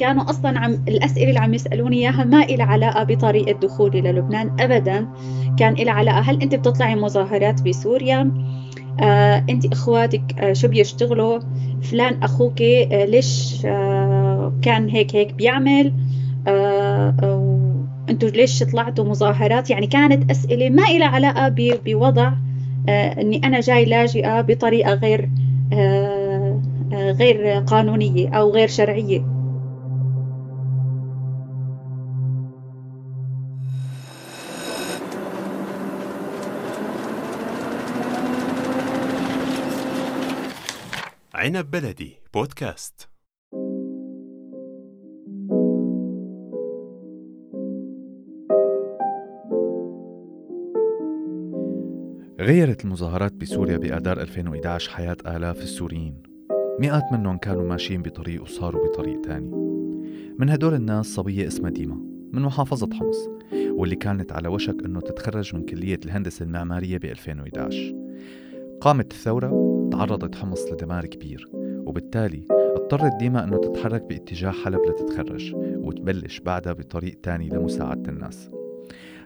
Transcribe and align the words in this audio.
كانوا 0.00 0.30
أصلا 0.30 0.58
عم 0.58 0.84
الأسئلة 0.88 1.28
اللي 1.28 1.40
عم 1.40 1.54
يسألوني 1.54 1.96
إياها 1.96 2.24
ما 2.24 2.42
إلها 2.42 2.66
علاقة 2.66 3.04
بطريقه 3.04 3.52
دخولي 3.52 4.00
للبنان 4.00 4.60
ابدا. 4.60 5.08
كان 5.58 5.72
إلها 5.72 5.92
علاقة 5.92 6.18
هل 6.18 6.42
أنت 6.42 6.54
بتطلعي 6.54 6.94
مظاهرات 6.94 7.62
بسوريا؟ 7.62 8.32
آه، 9.00 9.44
أنت 9.50 9.72
إخواتك 9.72 10.22
آه، 10.38 10.52
شو 10.52 10.68
بيشتغلوا؟ 10.68 11.38
فلان 11.82 12.22
أخوك 12.22 12.62
آه، 12.62 13.04
ليش 13.04 13.62
آه، 13.64 14.52
كان 14.62 14.88
هيك 14.88 15.16
هيك 15.16 15.34
بيعمل؟ 15.34 15.92
آه، 16.48 17.14
أنتوا 18.10 18.28
ليش 18.28 18.62
طلعتوا 18.62 19.04
مظاهرات؟ 19.04 19.70
يعني 19.70 19.86
كانت 19.86 20.30
أسئلة 20.30 20.68
ما 20.70 20.82
إلها 20.82 21.08
علاقة 21.08 21.48
بوضع 21.86 22.32
إني 22.88 23.40
أنا 23.44 23.60
جاي 23.60 23.84
لاجئة 23.84 24.40
بطريقة 24.40 24.94
غير 24.94 25.28
غير 26.92 27.62
قانونية 27.66 28.28
أو 28.28 28.50
غير 28.50 28.68
شرعية. 28.68 29.39
عنب 41.40 41.70
بلدي 41.70 42.16
بودكاست. 42.34 43.08
غيرت 52.40 52.84
المظاهرات 52.84 53.32
بسوريا 53.32 53.76
بآذار 53.76 54.20
2011 54.20 54.90
حياة 54.90 55.16
آلاف 55.26 55.62
السوريين. 55.62 56.22
مئات 56.80 57.12
منهم 57.12 57.38
كانوا 57.38 57.68
ماشيين 57.68 58.02
بطريق 58.02 58.42
وصاروا 58.42 58.88
بطريق 58.88 59.20
تاني. 59.20 59.50
من 60.38 60.50
هدول 60.50 60.74
الناس 60.74 61.06
صبية 61.06 61.46
اسمها 61.46 61.70
ديما 61.70 61.94
من 62.32 62.42
محافظة 62.42 62.88
حمص 62.94 63.28
واللي 63.52 63.96
كانت 63.96 64.32
على 64.32 64.48
وشك 64.48 64.84
أنه 64.84 65.00
تتخرج 65.00 65.54
من 65.54 65.66
كلية 65.66 66.00
الهندسة 66.04 66.44
المعمارية 66.44 66.98
ب 66.98 67.04
2011 67.04 67.94
قامت 68.80 69.12
الثورة 69.12 69.79
تعرضت 69.92 70.34
حمص 70.34 70.72
لدمار 70.72 71.06
كبير 71.06 71.48
وبالتالي 71.86 72.46
اضطرت 72.50 73.12
ديما 73.18 73.44
أنه 73.44 73.58
تتحرك 73.58 74.02
باتجاه 74.02 74.50
حلب 74.50 74.80
لتتخرج 74.88 75.54
وتبلش 75.54 76.40
بعدها 76.40 76.72
بطريق 76.72 77.20
تاني 77.22 77.48
لمساعدة 77.48 78.10
الناس. 78.10 78.50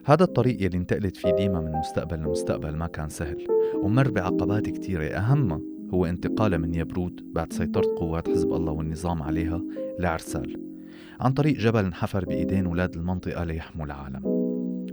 هذا 0.04 0.24
الطريق 0.24 0.62
يلي 0.62 0.76
انتقلت 0.76 1.16
فيه 1.16 1.30
ديما 1.30 1.60
من 1.60 1.72
مستقبل 1.72 2.18
لمستقبل 2.18 2.76
ما 2.76 2.86
كان 2.86 3.08
سهل 3.08 3.46
ومر 3.82 4.10
بعقبات 4.10 4.68
كتيرة. 4.68 5.04
أهمها 5.04 5.60
هو 5.94 6.06
انتقالها 6.06 6.58
من 6.58 6.74
يبرود 6.74 7.32
بعد 7.32 7.52
سيطرة 7.52 7.94
قوات 7.96 8.28
حزب 8.28 8.52
الله 8.52 8.72
والنظام 8.72 9.22
عليها 9.22 9.62
لعرسال 9.98 10.56
عن 11.20 11.32
طريق 11.32 11.56
جبل 11.56 11.84
انحفر 11.84 12.24
بإيدين 12.24 12.66
ولاد 12.66 12.94
المنطقة 12.94 13.44
ليحموا 13.44 13.86
العالم. 13.86 14.22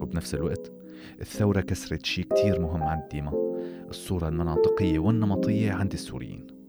وبنفس 0.01 0.35
الوقت 0.35 0.71
الثورة 1.21 1.61
كسرت 1.61 2.05
شي 2.05 2.23
كتير 2.23 2.61
مهم 2.61 2.83
عند 2.83 3.01
ديما 3.11 3.31
الصورة 3.91 4.27
المناطقية 4.27 4.99
والنمطية 4.99 5.71
عند 5.71 5.93
السوريين. 5.93 6.60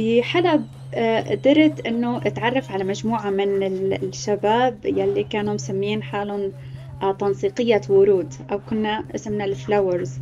بحلب 0.00 0.66
آه، 0.94 1.20
قدرت 1.20 1.86
إنه 1.86 2.16
أتعرف 2.16 2.72
على 2.72 2.84
مجموعة 2.84 3.30
من 3.30 3.62
الشباب 3.92 4.78
يلي 4.84 5.24
كانوا 5.24 5.54
مسمين 5.54 6.02
حالهم 6.02 6.52
آه، 7.02 7.12
تنسيقية 7.12 7.80
ورود 7.88 8.34
أو 8.52 8.60
كنا 8.70 9.04
اسمنا 9.14 9.44
الفلاورز 9.44 10.18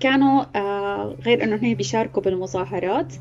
كانوا 0.00 0.44
آه، 0.56 1.16
غير 1.22 1.44
انه 1.44 1.58
هي 1.62 1.74
بيشاركوا 1.74 2.22
بالمظاهرات. 2.22 3.14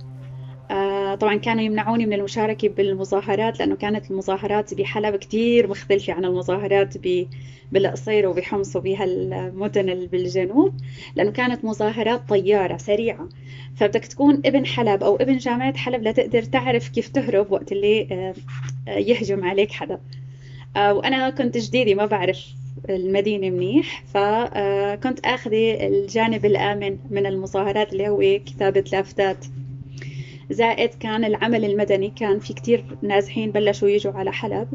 طبعا 1.16 1.36
كانوا 1.36 1.64
يمنعوني 1.64 2.06
من 2.06 2.14
المشاركة 2.14 2.70
بالمظاهرات 2.70 3.60
لأنه 3.60 3.76
كانت 3.76 4.12
المظاهرات 4.12 4.74
بحلب 4.74 5.16
كتير 5.16 5.68
مختلفة 5.68 6.14
عن 6.14 6.26
المظاهرات 6.26 6.94
بالقصير 7.72 8.28
وبحمص 8.28 8.76
وبهالمدن 8.76 10.06
بالجنوب 10.06 10.74
لأنه 11.16 11.32
كانت 11.32 11.66
مظاهرات 11.66 12.30
طيارة 12.30 12.78
سريعة. 12.78 13.30
فبدك 13.76 14.06
تكون 14.06 14.42
ابن 14.46 14.66
حلب 14.66 15.04
أو 15.04 15.16
ابن 15.16 15.38
جامعة 15.38 15.78
حلب 15.78 16.04
لتقدر 16.04 16.44
تعرف 16.44 16.90
كيف 16.90 17.08
تهرب 17.08 17.52
وقت 17.52 17.72
اللي 17.72 18.08
آه، 18.12 18.34
آه، 18.88 18.98
يهجم 18.98 19.46
عليك 19.46 19.72
حدا. 19.72 20.00
آه، 20.76 20.94
وأنا 20.94 21.30
كنت 21.30 21.58
جديدة 21.58 21.94
ما 21.94 22.06
بعرف 22.06 22.46
المدينة 22.90 23.50
منيح 23.50 24.04
فكنت 24.14 25.26
أخذي 25.26 25.88
الجانب 25.88 26.46
الآمن 26.46 26.98
من 27.10 27.26
المظاهرات 27.26 27.94
اللي 27.94 28.10
هو 28.10 28.40
كتابة 28.46 28.84
لافتات. 28.92 29.46
زائد 30.52 30.90
كان 30.90 31.26
العمل 31.26 31.66
المدني 31.66 32.10
كان 32.10 32.40
في 32.40 32.54
كتير 32.54 32.86
نازحين 33.02 33.52
بلشوا 33.52 33.90
يجوا 33.90 34.14
على 34.14 34.32
حلب. 34.32 34.68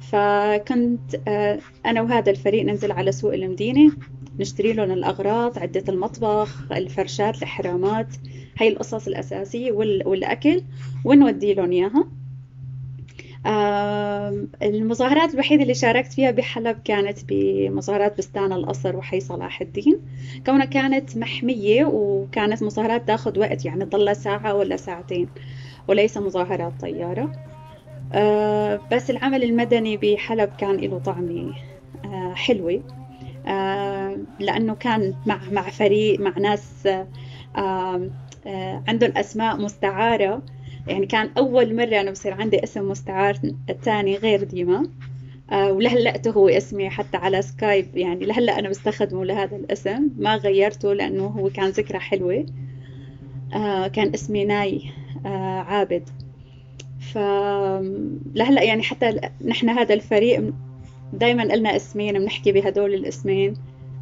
فكنت 0.00 1.20
آه، 1.28 1.58
أنا 1.86 2.02
وهذا 2.02 2.30
الفريق 2.30 2.64
ننزل 2.64 2.92
على 2.92 3.12
سوق 3.12 3.34
المدينة 3.34 3.92
نشتري 4.40 4.72
لهم 4.72 4.90
الأغراض 4.90 5.58
عدة 5.58 5.84
المطبخ 5.88 6.72
الفرشات 6.72 7.42
الحرامات 7.42 8.06
هاي 8.60 8.68
القصص 8.68 9.06
الأساسية 9.06 9.72
والأكل 9.72 10.62
ونودي 11.04 11.54
لهم 11.54 11.72
إياها. 11.72 12.08
المظاهرات 14.62 15.34
الوحيدة 15.34 15.62
اللي 15.62 15.74
شاركت 15.74 16.12
فيها 16.12 16.30
بحلب 16.30 16.76
كانت 16.84 17.18
بمظاهرات 17.28 18.18
بستان 18.18 18.52
القصر 18.52 18.96
وحي 18.96 19.20
صلاح 19.20 19.60
الدين. 19.60 20.00
كونها 20.46 20.64
كانت 20.64 21.16
محمية 21.16 21.84
وكانت 21.84 22.62
مظاهرات 22.62 23.06
تاخذ 23.06 23.38
وقت 23.38 23.64
يعني 23.64 23.84
ضل 23.84 24.16
ساعة 24.16 24.54
ولا 24.54 24.76
ساعتين 24.76 25.28
وليس 25.88 26.16
مظاهرات 26.16 26.72
طيارة. 26.80 27.32
آه، 28.12 28.80
بس 28.92 29.10
العمل 29.10 29.42
المدني 29.44 29.96
بحلب 29.96 30.50
كان 30.58 30.76
له 30.76 30.98
طعمة 30.98 31.52
آه، 32.04 32.34
حلوة. 32.34 32.82
آه، 33.46 34.16
لأنه 34.38 34.74
كان 34.74 35.14
مع 35.26 35.38
مع 35.52 35.62
فريق 35.70 36.20
مع 36.20 36.38
ناس 36.38 36.88
عندهم 38.88 39.12
أسماء 39.16 39.56
مستعارة. 39.56 40.42
يعني 40.90 41.06
كان 41.06 41.30
أول 41.38 41.76
مرة 41.76 42.00
أنا 42.00 42.10
بصير 42.10 42.32
عندي 42.32 42.64
اسم 42.64 42.88
مستعار 42.88 43.38
تاني 43.82 44.16
غير 44.16 44.44
ديما. 44.44 44.88
ولهلأ 45.52 46.22
هو 46.28 46.48
اسمي 46.48 46.90
حتى 46.90 47.16
على 47.16 47.42
سكايب 47.42 47.96
يعني 47.96 48.26
لهلأ 48.26 48.58
أنا 48.58 48.68
بستخدمه 48.68 49.24
لهذا 49.24 49.56
الاسم. 49.56 50.08
ما 50.18 50.36
غيرته 50.36 50.92
لأنه 50.92 51.26
هو 51.26 51.50
كان 51.50 51.68
ذكرى 51.68 51.98
حلوة. 51.98 52.46
كان 53.92 54.14
اسمي 54.14 54.44
ناي 54.44 54.82
عابد. 55.66 56.08
فلهلا 57.00 58.62
يعني 58.62 58.82
حتى 58.82 59.20
نحن 59.44 59.68
هذا 59.68 59.94
الفريق 59.94 60.52
دائما 61.12 61.42
لنا 61.42 61.76
اسمين 61.76 62.18
بنحكي 62.18 62.52
بهدول 62.52 62.94
الاسمين. 62.94 63.54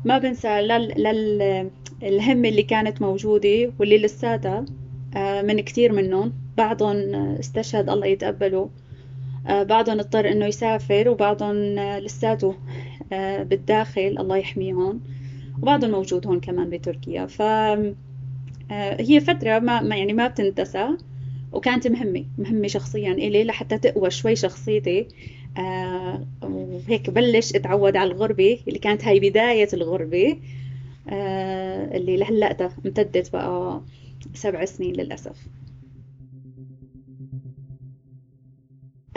ما 0.05 0.19
بنسى 0.19 0.61
لل... 0.61 1.70
الهمة 2.02 2.49
اللي 2.49 2.62
كانت 2.62 3.02
موجودة 3.02 3.73
واللي 3.79 3.99
لساتها 3.99 4.64
آه، 5.17 5.43
من 5.43 5.61
كثير 5.61 5.93
منهم. 5.93 6.32
بعضهم 6.58 7.14
استشهد 7.14 7.90
الله 7.90 8.06
يتقبله 8.06 8.70
آه، 9.46 9.62
بعضهم 9.62 9.99
اضطر 9.99 10.28
إنه 10.32 10.46
يسافر 10.46 11.08
وبعضهم 11.08 11.78
آه، 11.78 11.99
لساته 11.99 12.55
بالداخل 13.43 14.16
الله 14.20 14.37
يحميهم 14.37 15.00
وبعضهم 15.62 15.90
موجود 15.90 16.26
هون 16.26 16.40
كمان 16.40 16.70
بتركيا. 16.70 17.26
ف 17.26 17.43
هي 19.00 19.20
فترة 19.20 19.58
ما 19.58 19.96
يعني 19.96 20.12
ما 20.12 20.28
بتنتسى 20.28 20.88
وكانت 21.52 21.87
مهمة 21.87 22.25
مهمة 22.38 22.69
شخصيا 22.69 23.12
إلي 23.12 23.44
لحتى 23.44 23.78
تقوى 23.78 24.10
شوي 24.10 24.37
شخصيتي 24.37 25.08
آه 25.58 26.26
وهيك 26.43 27.10
بلش 27.10 27.55
أتعود 27.56 27.96
على 27.96 28.12
الغربة 28.12 28.58
اللي 28.69 28.78
كانت 28.78 29.05
هاي 29.05 29.20
بداية 29.20 29.69
الغربة 29.72 30.37
آه 31.08 31.96
اللي 31.96 32.16
لهلأ 32.16 32.70
امتدت 32.87 33.32
بقى 33.32 33.81
سبع 34.34 34.64
سنين 34.64 34.93
للأسف. 34.93 35.37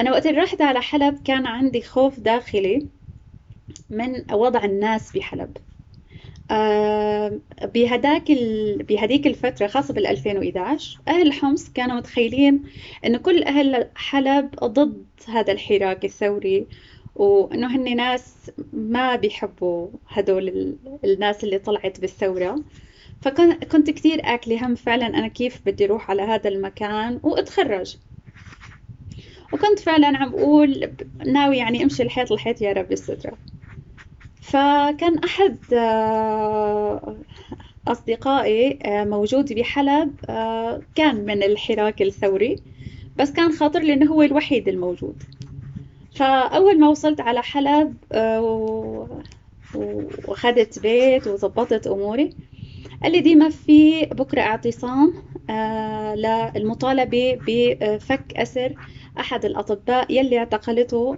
أنا 0.01 0.11
وقت 0.11 0.27
رحت 0.27 0.61
على 0.61 0.81
حلب 0.81 1.19
كان 1.23 1.45
عندي 1.45 1.81
خوف 1.81 2.19
داخلي 2.19 2.87
من 3.89 4.23
وضع 4.31 4.63
الناس 4.63 5.11
بحلب 5.17 5.57
آه 6.51 7.39
بهداك 7.63 8.31
ال... 8.31 8.83
بهديك 8.83 9.27
الفترة 9.27 9.67
خاصة 9.67 9.93
بال 9.93 10.07
2011 10.07 10.99
أهل 11.07 11.33
حمص 11.33 11.69
كانوا 11.69 11.95
متخيلين 11.95 12.63
إنه 13.05 13.17
كل 13.17 13.43
أهل 13.43 13.89
حلب 13.95 14.55
ضد 14.55 15.05
هذا 15.27 15.51
الحراك 15.51 16.05
الثوري 16.05 16.67
وإنه 17.15 17.75
هن 17.75 17.95
ناس 17.95 18.51
ما 18.73 19.15
بيحبوا 19.15 19.87
هدول 20.07 20.77
الناس 21.03 21.43
اللي 21.43 21.59
طلعت 21.59 21.99
بالثورة. 21.99 22.63
فكنت 23.21 23.89
كتير 23.89 24.21
آكلي 24.23 24.59
هم 24.59 24.75
فعلا 24.75 25.07
أنا 25.07 25.27
كيف 25.27 25.61
بدي 25.65 25.85
أروح 25.85 26.09
على 26.11 26.21
هذا 26.21 26.49
المكان 26.49 27.19
وأتخرج. 27.23 27.97
وكنت 29.51 29.79
فعلا 29.79 30.17
عم 30.17 30.29
بقول 30.29 30.91
ناوي 31.25 31.57
يعني 31.57 31.83
أمشي 31.83 32.03
الحيط 32.03 32.31
الحيط 32.31 32.61
يا 32.61 32.73
رب 32.73 32.91
السترة 32.91 33.37
فكان 34.41 35.17
أحد 35.17 35.57
آه، 35.73 37.15
أصدقائي 37.87 38.79
آه، 38.83 39.03
موجود 39.03 39.53
بحلب 39.53 40.11
آه، 40.29 40.81
كان 40.95 41.25
من 41.25 41.43
الحراك 41.43 42.01
الثوري 42.01 42.59
بس 43.17 43.31
كان 43.31 43.51
خاطر 43.51 43.79
لي 43.79 43.93
إنه 43.93 44.11
هو 44.11 44.21
الوحيد 44.21 44.67
الموجود. 44.67 45.23
فأول 46.15 46.79
ما 46.79 46.89
وصلت 46.89 47.21
على 47.21 47.43
حلب 47.43 47.95
وأخذت 49.75 50.79
بيت 50.79 51.27
وظبطت 51.27 51.87
أموري 51.87 52.29
قال 53.03 53.11
لي 53.11 53.19
ديما 53.19 53.49
في 53.49 54.05
بكرة 54.05 54.41
اعتصام 54.41 55.13
للمطالبة 56.55 57.39
بفك 57.47 58.33
أسر 58.35 58.75
أحد 59.21 59.45
الأطباء 59.45 60.11
يلي 60.11 60.37
اعتقلته 60.37 61.17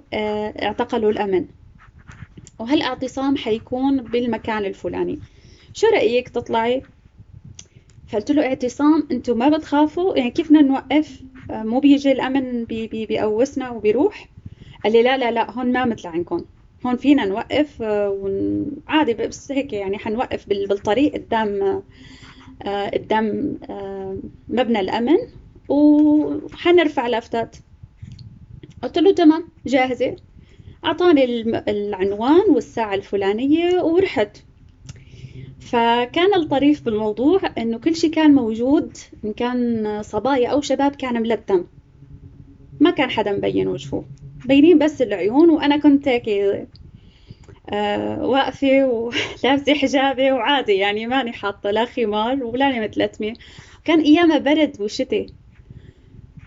اعتقلوا 0.63 1.11
الأمن. 1.11 1.45
وهالاعتصام 2.59 3.37
حيكون 3.37 4.01
بالمكان 4.01 4.65
الفلاني؟ 4.65 5.19
شو 5.73 5.87
رأيك 5.87 6.29
تطلعي؟ 6.29 6.83
فقلت 8.07 8.31
له 8.31 8.45
اعتصام 8.45 9.07
أنتم 9.11 9.37
ما 9.37 9.49
بتخافوا؟ 9.49 10.17
يعني 10.17 10.31
كيف 10.31 10.47
بدنا 10.47 10.61
نوقف؟ 10.61 11.23
آه، 11.51 11.63
مو 11.63 11.79
بيجي 11.79 12.11
الأمن 12.11 12.65
بي 12.65 12.87
بي 12.87 13.05
بيقوسنا 13.05 13.69
وبيروح؟ 13.69 14.29
قال 14.83 14.93
لي 14.93 15.03
لا 15.03 15.17
لا 15.17 15.31
لا 15.31 15.51
هون 15.51 15.71
ما 15.71 15.85
مثل 15.85 16.07
عندكم. 16.07 16.45
هون 16.85 16.95
فينا 16.95 17.25
نوقف 17.25 17.81
آه، 17.81 18.65
عادي 18.87 19.13
بس 19.13 19.51
هيك 19.51 19.73
يعني 19.73 19.97
حنوقف 19.97 20.49
بالطريق 20.49 21.13
قدام 21.13 21.83
آه، 22.65 22.89
قدام 22.89 23.57
مبنى 24.49 24.79
الأمن 24.79 25.17
وحنرفع 25.69 27.07
لافتات. 27.07 27.55
قلت 28.83 28.97
له 28.97 29.11
تمام 29.13 29.43
جاهزة. 29.67 30.15
أعطاني 30.85 31.23
العنوان 31.67 32.49
والساعة 32.49 32.95
الفلانية 32.95 33.81
ورحت. 33.81 34.37
فكان 35.59 36.33
الطريف 36.33 36.85
بالموضوع 36.85 37.41
إنه 37.57 37.77
كل 37.77 37.95
شيء 37.95 38.11
كان 38.11 38.33
موجود 38.33 38.97
إن 39.25 39.33
كان 39.33 40.01
صبايا 40.03 40.47
أو 40.47 40.61
شباب 40.61 40.95
كان 40.95 41.21
ملتم. 41.21 41.65
ما 42.79 42.91
كان 42.91 43.09
حدا 43.09 43.31
مبين 43.31 43.67
وجهه. 43.67 44.05
مبينين 44.45 44.79
بس 44.79 45.01
العيون 45.01 45.49
وأنا 45.49 45.77
كنت 45.77 46.07
هيك 46.07 46.29
آه 47.69 48.25
واقفة 48.25 48.85
ولابسة 48.85 49.73
حجابي 49.73 50.31
وعادي 50.31 50.73
يعني 50.73 51.07
ماني 51.07 51.31
حاطة 51.31 51.71
لا 51.71 51.85
خمار 51.85 52.43
ولا 52.43 52.79
متلتمة 52.79 53.33
كان 53.85 53.99
أيامها 53.99 54.37
برد 54.37 54.75
وشتي. 54.79 55.33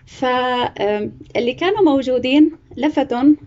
فاللي 0.07 1.53
كانوا 1.53 1.81
موجودين 1.83 2.51
لفتهم 2.77 3.37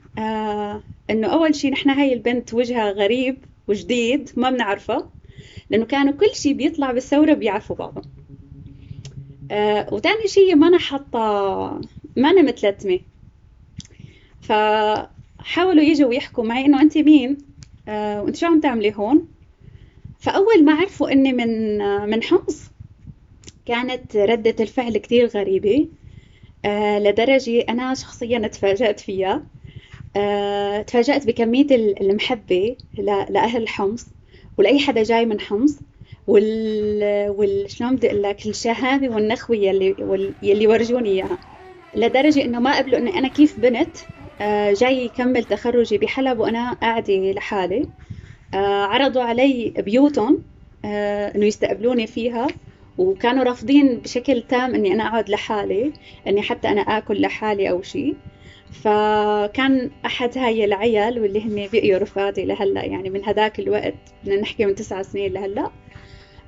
إنه 1.11 1.27
أول 1.27 1.55
شيء 1.55 1.73
نحن 1.73 1.91
هاي 1.91 2.13
البنت 2.13 2.55
وجهها 2.55 2.91
غريب 2.91 3.39
وجديد 3.69 4.31
ما 4.37 4.51
بنعرفها 4.51 5.11
لأنه 5.71 5.85
كانوا 5.85 6.13
كل 6.13 6.35
شيء 6.35 6.53
بيطلع 6.53 6.93
بالثورة 6.93 7.33
بيعرفوا 7.33 7.77
بعضهم. 7.77 8.05
آه 9.51 9.95
وتاني 9.95 10.29
شيء 10.29 10.57
ما 10.57 10.69
أنا 10.69 10.79
حاطة 10.79 11.19
ما 12.17 12.31
أنا 12.31 12.43
متلتمة. 12.43 13.01
فحاولوا 14.41 15.83
يجوا 15.83 16.09
ويحكوا 16.09 16.45
معي 16.45 16.67
إنه 16.67 16.81
انت 16.83 16.99
مين؟ 16.99 17.39
آه 17.89 18.23
وانت 18.23 18.37
شو 18.37 18.47
عم 18.47 18.61
تعملي 18.61 18.95
هون؟ 18.97 19.29
فأول 20.19 20.65
ما 20.65 20.73
عرفوا 20.73 21.13
إني 21.13 21.33
من 21.33 21.81
آه 21.81 22.07
من 22.07 22.23
حمص 22.23 22.71
كانت 23.67 24.17
ردة 24.17 24.55
الفعل 24.61 24.99
كتير 24.99 25.27
غريبة. 25.27 25.89
آه 26.65 26.99
لدرجة 26.99 27.61
أنا 27.69 27.95
شخصيا 27.95 28.49
تفاجأت 28.49 29.01
فيها. 29.01 29.47
آه 30.17 30.83
تفاجأت 30.83 31.27
بكمية 31.27 31.67
المحبة 32.01 32.77
لأهل 33.31 33.69
حمص 33.69 34.07
ولأي 34.59 34.79
حدا 34.81 35.03
جاي 35.03 35.27
من 35.27 35.41
حمص 35.41 35.81
وال, 36.27 37.05
وال... 37.31 37.71
شلون 37.71 37.97
بدي 37.97 38.09
أقول 38.11 38.23
لك 38.23 38.47
الشهامة 38.47 39.09
والنخوة 39.15 39.57
يلي 39.57 39.97
وال... 40.01 40.37
يلي 40.43 40.67
ورجوني 40.67 41.11
إياها. 41.11 41.41
لدرجة 41.95 42.45
إنه 42.45 42.61
ما 42.61 42.79
قبلوا 42.79 42.99
إني 42.99 43.19
أنا 43.19 43.29
كيف 43.29 43.61
بنت 43.61 43.99
آه 44.41 44.73
جاي 44.73 45.05
يكمل 45.05 45.45
تخرجي 45.45 45.99
بحلب 45.99 46.39
وأنا 46.41 46.73
قاعدة 46.75 47.15
لحالي. 47.33 47.89
آه 48.55 48.85
عرضوا 48.85 49.23
علي 49.23 49.71
بيوتهم 49.79 50.45
إنه 50.85 51.47
يستقبلوني 51.47 52.07
فيها. 52.07 52.47
وكانوا 53.01 53.45
رافضين 53.45 53.99
بشكل 53.99 54.43
تام 54.43 54.75
إني 54.75 54.93
أنا 54.93 55.09
أقعد 55.09 55.29
لحالي 55.31 55.93
إني 56.27 56.43
حتى 56.43 56.69
أنا 56.69 56.81
آكل 56.81 57.21
لحالي 57.21 57.71
أو 57.71 57.83
شيء 57.83 58.17
فكان 58.73 59.91
أحد 60.07 60.39
هاي 60.39 60.65
العيال 60.65 61.21
واللي 61.21 61.41
هن 61.45 61.69
بقيوا 61.73 61.99
رفقاتي 61.99 62.45
لهلأ 62.45 62.85
يعني 62.85 63.11
من 63.11 63.25
هذاك 63.25 63.61
الوقت 63.61 63.95
بدنا 64.25 64.41
نحكي 64.41 64.67
من 64.67 64.75
تسع 64.75 65.03
سنين 65.03 65.33
لهلأ. 65.33 65.71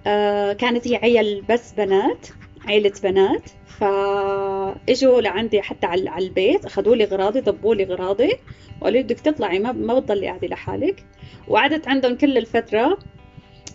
آه 0.06 0.52
كانت 0.52 0.88
هي 0.88 0.96
عيال 0.96 1.42
بس 1.48 1.72
بنات 1.72 2.26
عيلة 2.68 2.92
بنات. 3.02 3.50
فإجوا 3.66 5.20
لعندي 5.20 5.62
حتى 5.62 5.86
على 5.86 6.18
البيت 6.18 6.64
أخذوا 6.64 6.96
لي 6.96 7.04
غراضي 7.04 7.40
ضبوا 7.40 7.74
لي 7.74 7.84
غراضي 7.84 8.32
وقالوا 8.80 8.98
لي 8.98 9.02
بدك 9.02 9.20
تطلعي 9.20 9.58
ما 9.58 9.72
ما 9.72 9.98
بتضلي 9.98 10.26
قاعدة 10.26 10.48
لحالك. 10.48 11.04
وقعدت 11.48 11.88
عندهم 11.88 12.16
كل 12.16 12.38
الفترة. 12.38 12.98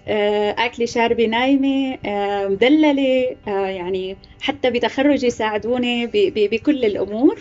أكلي 0.07 0.87
شاربي 0.87 1.27
نايمة 1.27 1.97
آه، 2.05 2.47
مدللة 2.47 3.35
آه، 3.47 3.67
يعني 3.67 4.17
حتى 4.41 4.69
بتخرجي 4.69 5.29
ساعدوني 5.29 6.07
بكل 6.35 6.85
الأمور. 6.85 7.39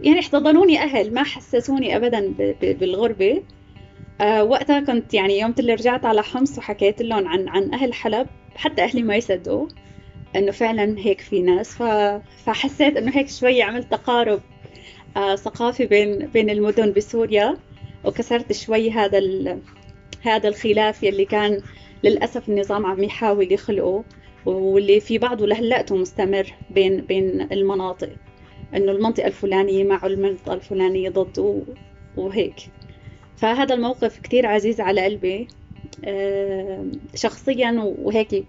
يعني 0.00 0.20
احتضنوني 0.20 0.78
أهل 0.78 1.14
ما 1.14 1.22
حسسوني 1.22 1.96
أبدا 1.96 2.34
بالغربة. 2.62 3.42
وقتها 4.40 4.80
كنت 4.80 5.14
يعني 5.14 5.38
يوم 5.38 5.54
اللي 5.58 5.74
رجعت 5.74 6.04
على 6.04 6.22
حمص 6.22 6.58
وحكيت 6.58 7.02
لهم 7.02 7.28
عن 7.28 7.48
عن 7.48 7.74
أهل 7.74 7.94
حلب 7.94 8.26
حتى 8.56 8.82
أهلي 8.82 9.02
ما 9.02 9.16
يصدقوا 9.16 9.68
إنه 10.36 10.50
فعلا 10.50 10.98
هيك 10.98 11.20
في 11.20 11.42
ناس. 11.42 11.82
فحسيت 12.44 12.96
إنه 12.96 13.16
هيك 13.16 13.28
شوي 13.28 13.62
عملت 13.62 13.90
تقارب 13.90 14.40
ثقافي 15.36 15.86
بين 15.86 16.18
بين 16.26 16.50
المدن 16.50 16.92
بسوريا 16.92 17.56
وكسرت 18.04 18.52
شوي 18.52 18.90
هذا 18.90 19.18
هذا 20.22 20.48
الخلاف 20.48 21.02
يلي 21.02 21.24
كان 21.24 21.60
للأسف 22.04 22.48
النظام 22.48 22.86
عم 22.86 23.02
يحاول 23.02 23.52
يخلقه 23.52 24.04
واللي 24.46 25.00
في 25.00 25.18
بعضه 25.18 25.46
لهلأته 25.46 25.96
مستمر 25.96 26.54
بين 26.70 27.00
بين 27.00 27.52
المناطق. 27.52 28.10
إنه 28.74 28.92
المنطقة 28.92 29.26
الفلانية 29.26 29.84
مع 29.84 30.06
المنطقة 30.06 30.54
الفلانية 30.54 31.10
ضد 31.10 31.64
وهيك. 32.16 32.54
فهذا 33.36 33.74
الموقف 33.74 34.18
كتير 34.18 34.46
عزيز 34.46 34.80
على 34.80 35.04
قلبي. 35.04 35.48
آه، 36.04 36.84
شخصيا 37.14 37.94
وهيك 37.98 38.44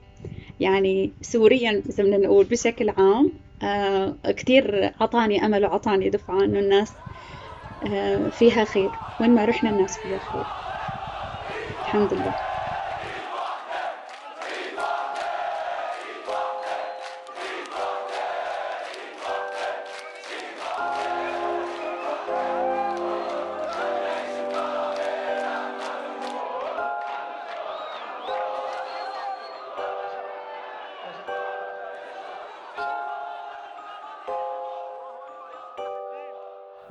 يعني 0.59 1.11
سوريا 1.21 1.83
إذا 1.89 2.03
بدنا 2.03 2.17
نقول 2.17 2.45
بشكل 2.45 2.89
عام 2.89 3.31
آه، 3.63 4.15
كتير 4.27 4.91
عطاني 5.01 5.45
أمل 5.45 5.65
وعطاني 5.65 6.09
دفعة 6.09 6.43
إنه 6.43 6.59
الناس 6.59 6.93
آه، 7.87 8.29
فيها 8.29 8.63
خير. 8.63 8.89
وين 9.21 9.35
ما 9.35 9.45
رحنا 9.45 9.69
الناس 9.69 9.97
فيها 9.97 10.17
خير. 10.17 10.70
الحمد 11.93 12.13
لله. 12.13 12.35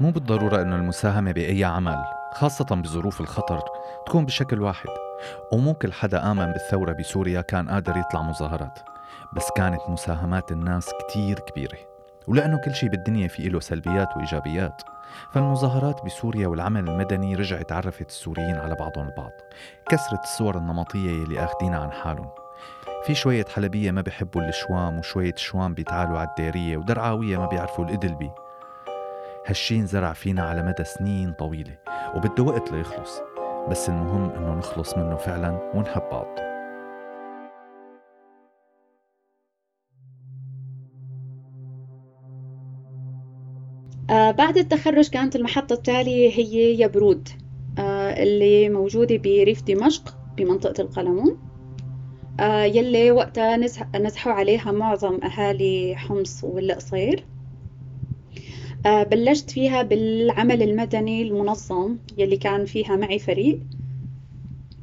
مو 0.00 0.10
بالضرورة 0.10 0.62
أن 0.62 0.72
المساهمة 0.72 1.32
بأي 1.32 1.64
عمل 1.64 2.04
خاصة 2.32 2.64
بظروف 2.64 3.20
الخطر 3.20 3.69
تكون 4.06 4.26
بشكل 4.26 4.62
واحد. 4.62 4.88
ومو 5.52 5.74
كل 5.74 5.92
حدا 5.92 6.30
آمن 6.30 6.52
بالثورة 6.52 6.92
بسوريا 6.92 7.40
كان 7.40 7.70
قادر 7.70 7.96
يطلع 7.96 8.22
مظاهرات 8.22 8.78
بس 9.32 9.48
كانت 9.56 9.80
مساهمات 9.88 10.52
الناس 10.52 10.90
كتير 11.00 11.38
كبيرة. 11.38 11.78
ولأنه 12.28 12.60
كل 12.64 12.74
شيء 12.74 12.88
بالدنيا 12.88 13.28
في 13.28 13.48
له 13.48 13.60
سلبيات 13.60 14.16
وإيجابيات. 14.16 14.82
فالمظاهرات 15.32 16.04
بسوريا 16.04 16.48
والعمل 16.48 16.88
المدني 16.88 17.34
رجعت 17.34 17.72
عرفت 17.72 18.08
السوريين 18.08 18.56
على 18.56 18.74
بعضهم 18.74 19.08
البعض. 19.08 19.32
كسرت 19.88 20.22
الصور 20.24 20.58
النمطية 20.58 21.10
يلي 21.10 21.44
أخدينها 21.44 21.78
عن 21.78 21.92
حالهم. 21.92 22.30
في 23.04 23.14
شوية 23.14 23.44
حلبية 23.44 23.90
ما 23.90 24.00
بيحبوا 24.00 24.42
الشوام 24.42 24.98
وشوية 24.98 25.34
شوام 25.36 25.74
بيتعالوا 25.74 26.18
على 26.18 26.28
الديرية 26.28 26.76
ودرعاوية 26.76 27.38
ما 27.38 27.46
بيعرفوا 27.46 27.84
الإدلبي 27.84 28.30
هالشي 29.46 29.76
انزرع 29.76 30.12
فينا 30.12 30.42
على 30.42 30.62
مدى 30.62 30.84
سنين 30.84 31.32
طويلة 31.32 31.76
وبده 32.14 32.42
وقت 32.42 32.72
ليخلص. 32.72 33.29
بس 33.68 33.88
المهم 33.88 34.30
إنه 34.30 34.54
نخلص 34.54 34.96
منه 34.96 35.16
فعلا 35.16 35.70
ونحب 35.74 36.02
بعض. 36.12 36.26
آه 44.10 44.30
بعد 44.30 44.56
التخرج 44.56 45.08
كانت 45.08 45.36
المحطة 45.36 45.72
التالية 45.72 46.30
هي 46.30 46.80
يبرود 46.80 47.28
آه 47.78 48.22
اللي 48.22 48.68
موجودة 48.68 49.16
بريف 49.16 49.62
دمشق 49.62 50.16
بمنطقة 50.36 50.80
القلمون 50.82 51.38
آه 52.40 52.62
يلي 52.64 53.10
وقتها 53.10 53.56
نزحوا 53.96 54.32
عليها 54.32 54.72
معظم 54.72 55.18
أهالي 55.24 55.94
حمص 55.96 56.44
والقصير 56.44 57.26
بلشت 58.84 59.50
فيها 59.50 59.82
بالعمل 59.82 60.62
المدني 60.62 61.22
المنظم 61.22 61.96
يلي 62.18 62.36
كان 62.36 62.64
فيها 62.64 62.96
معي 62.96 63.18
فريق. 63.18 63.60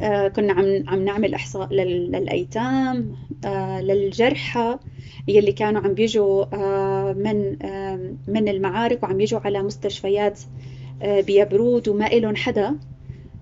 آه 0.01 0.27
كنا 0.27 0.53
عم 0.53 0.83
عم 0.87 1.05
نعمل 1.05 1.33
إحصاء 1.33 1.73
للأيتام 1.73 3.11
آه 3.45 3.81
للجرحى 3.81 4.77
يلي 5.27 5.51
كانوا 5.51 5.81
عم 5.81 5.93
بيجوا 5.93 6.45
آه 6.53 7.13
من 7.13 7.63
آه 7.63 8.13
من 8.27 8.47
المعارك 8.47 9.03
وعم 9.03 9.19
يجوا 9.21 9.39
على 9.39 9.63
مستشفيات 9.63 10.39
آه 11.01 11.21
بيبرود 11.21 11.87
وما 11.89 12.07
إلهم 12.07 12.35
حدا. 12.35 12.75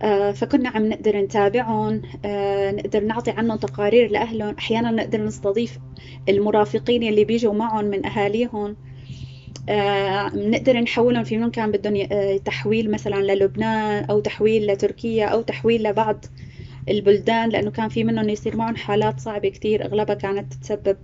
آه 0.01 0.31
فكنا 0.31 0.69
عم 0.69 0.85
نقدر 0.89 1.17
نتابعهم 1.17 2.01
آه 2.25 2.71
نقدر 2.71 3.03
نعطي 3.03 3.31
عنهم 3.31 3.57
تقارير 3.57 4.11
لأهلهم. 4.11 4.55
أحيانا 4.59 4.91
نقدر 4.91 5.21
نستضيف 5.25 5.79
المرافقين 6.29 7.03
اللي 7.03 7.25
بيجوا 7.25 7.53
معهم 7.53 7.85
من 7.85 8.05
أهاليهم. 8.05 8.75
آه 9.69 10.35
نقدر 10.35 10.77
نحولهم 10.77 11.23
في 11.23 11.37
منهم 11.37 11.51
كان 11.51 11.71
بدهم 11.71 12.07
آه، 12.11 12.37
تحويل 12.37 12.91
مثلا 12.91 13.33
للبنان 13.33 14.03
أو 14.03 14.19
تحويل 14.19 14.67
لتركيا 14.67 15.25
أو 15.25 15.41
تحويل 15.41 15.83
لبعض 15.83 16.25
البلدان 16.89 17.49
لأنه 17.49 17.71
كان 17.71 17.89
في 17.89 18.03
منهم 18.03 18.29
يصير 18.29 18.55
معهم 18.57 18.75
حالات 18.75 19.19
صعبة 19.19 19.49
كتير 19.49 19.85
أغلبها 19.85 20.15
كانت 20.15 20.53
تتسبب 20.53 20.97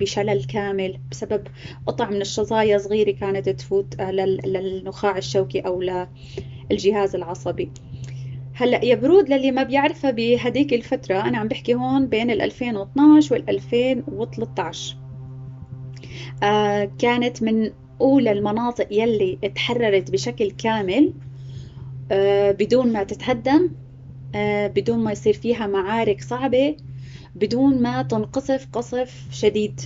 بشلل 0.00 0.44
كامل 0.44 0.98
بسبب 1.10 1.46
قطع 1.86 2.10
من 2.10 2.20
الشظايا 2.20 2.78
صغيرة 2.78 3.10
كانت 3.10 3.48
تفوت 3.48 4.00
آه، 4.00 4.10
للنخاع 4.10 5.18
الشوكي 5.18 5.60
أو 5.60 5.82
للجهاز 6.70 7.14
العصبي. 7.14 7.70
هلأ 8.54 8.84
يا 8.84 8.94
برود 8.94 9.28
للي 9.28 9.50
ما 9.50 9.62
بيعرفها 9.62 10.10
بهديك 10.10 10.74
الفترة 10.74 11.20
أنا 11.20 11.38
عم 11.38 11.48
بحكي 11.48 11.74
هون 11.74 12.06
بين 12.06 12.30
ال 12.30 12.42
2012 12.42 13.34
وال 13.34 13.50
2013 13.50 14.96
آه 16.42 16.90
كانت 16.98 17.42
من 17.42 17.70
أولى 18.00 18.32
المناطق 18.32 18.86
يلي 18.90 19.38
تحررت 19.54 20.10
بشكل 20.10 20.50
كامل 20.50 21.12
آه 22.12 22.50
بدون 22.50 22.92
ما 22.92 23.02
تتهدم 23.02 23.70
آه 24.34 24.66
بدون 24.66 24.98
ما 24.98 25.12
يصير 25.12 25.34
فيها 25.34 25.66
معارك 25.66 26.22
صعبة 26.22 26.76
بدون 27.34 27.82
ما 27.82 28.02
تنقصف 28.02 28.66
قصف 28.72 29.26
شديد. 29.30 29.80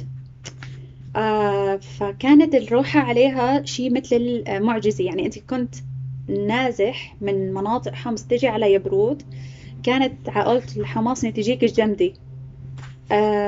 آه 1.17 1.77
فكانت 1.77 2.55
الروحة 2.55 3.01
عليها 3.01 3.65
شيء 3.65 3.93
مثل 3.93 4.45
المعجزة. 4.49 5.05
يعني 5.05 5.27
أنت 5.27 5.39
كنت 5.39 5.75
نازح 6.29 7.17
من 7.21 7.55
مناطق 7.55 7.93
حمص 7.95 8.23
تجي 8.23 8.49
على 8.49 8.73
يبرود 8.73 9.23
كانت 9.83 10.29
عائلة 10.29 10.63
الحماس 10.77 11.21
تجيك 11.21 11.65
الجندي. 11.65 12.15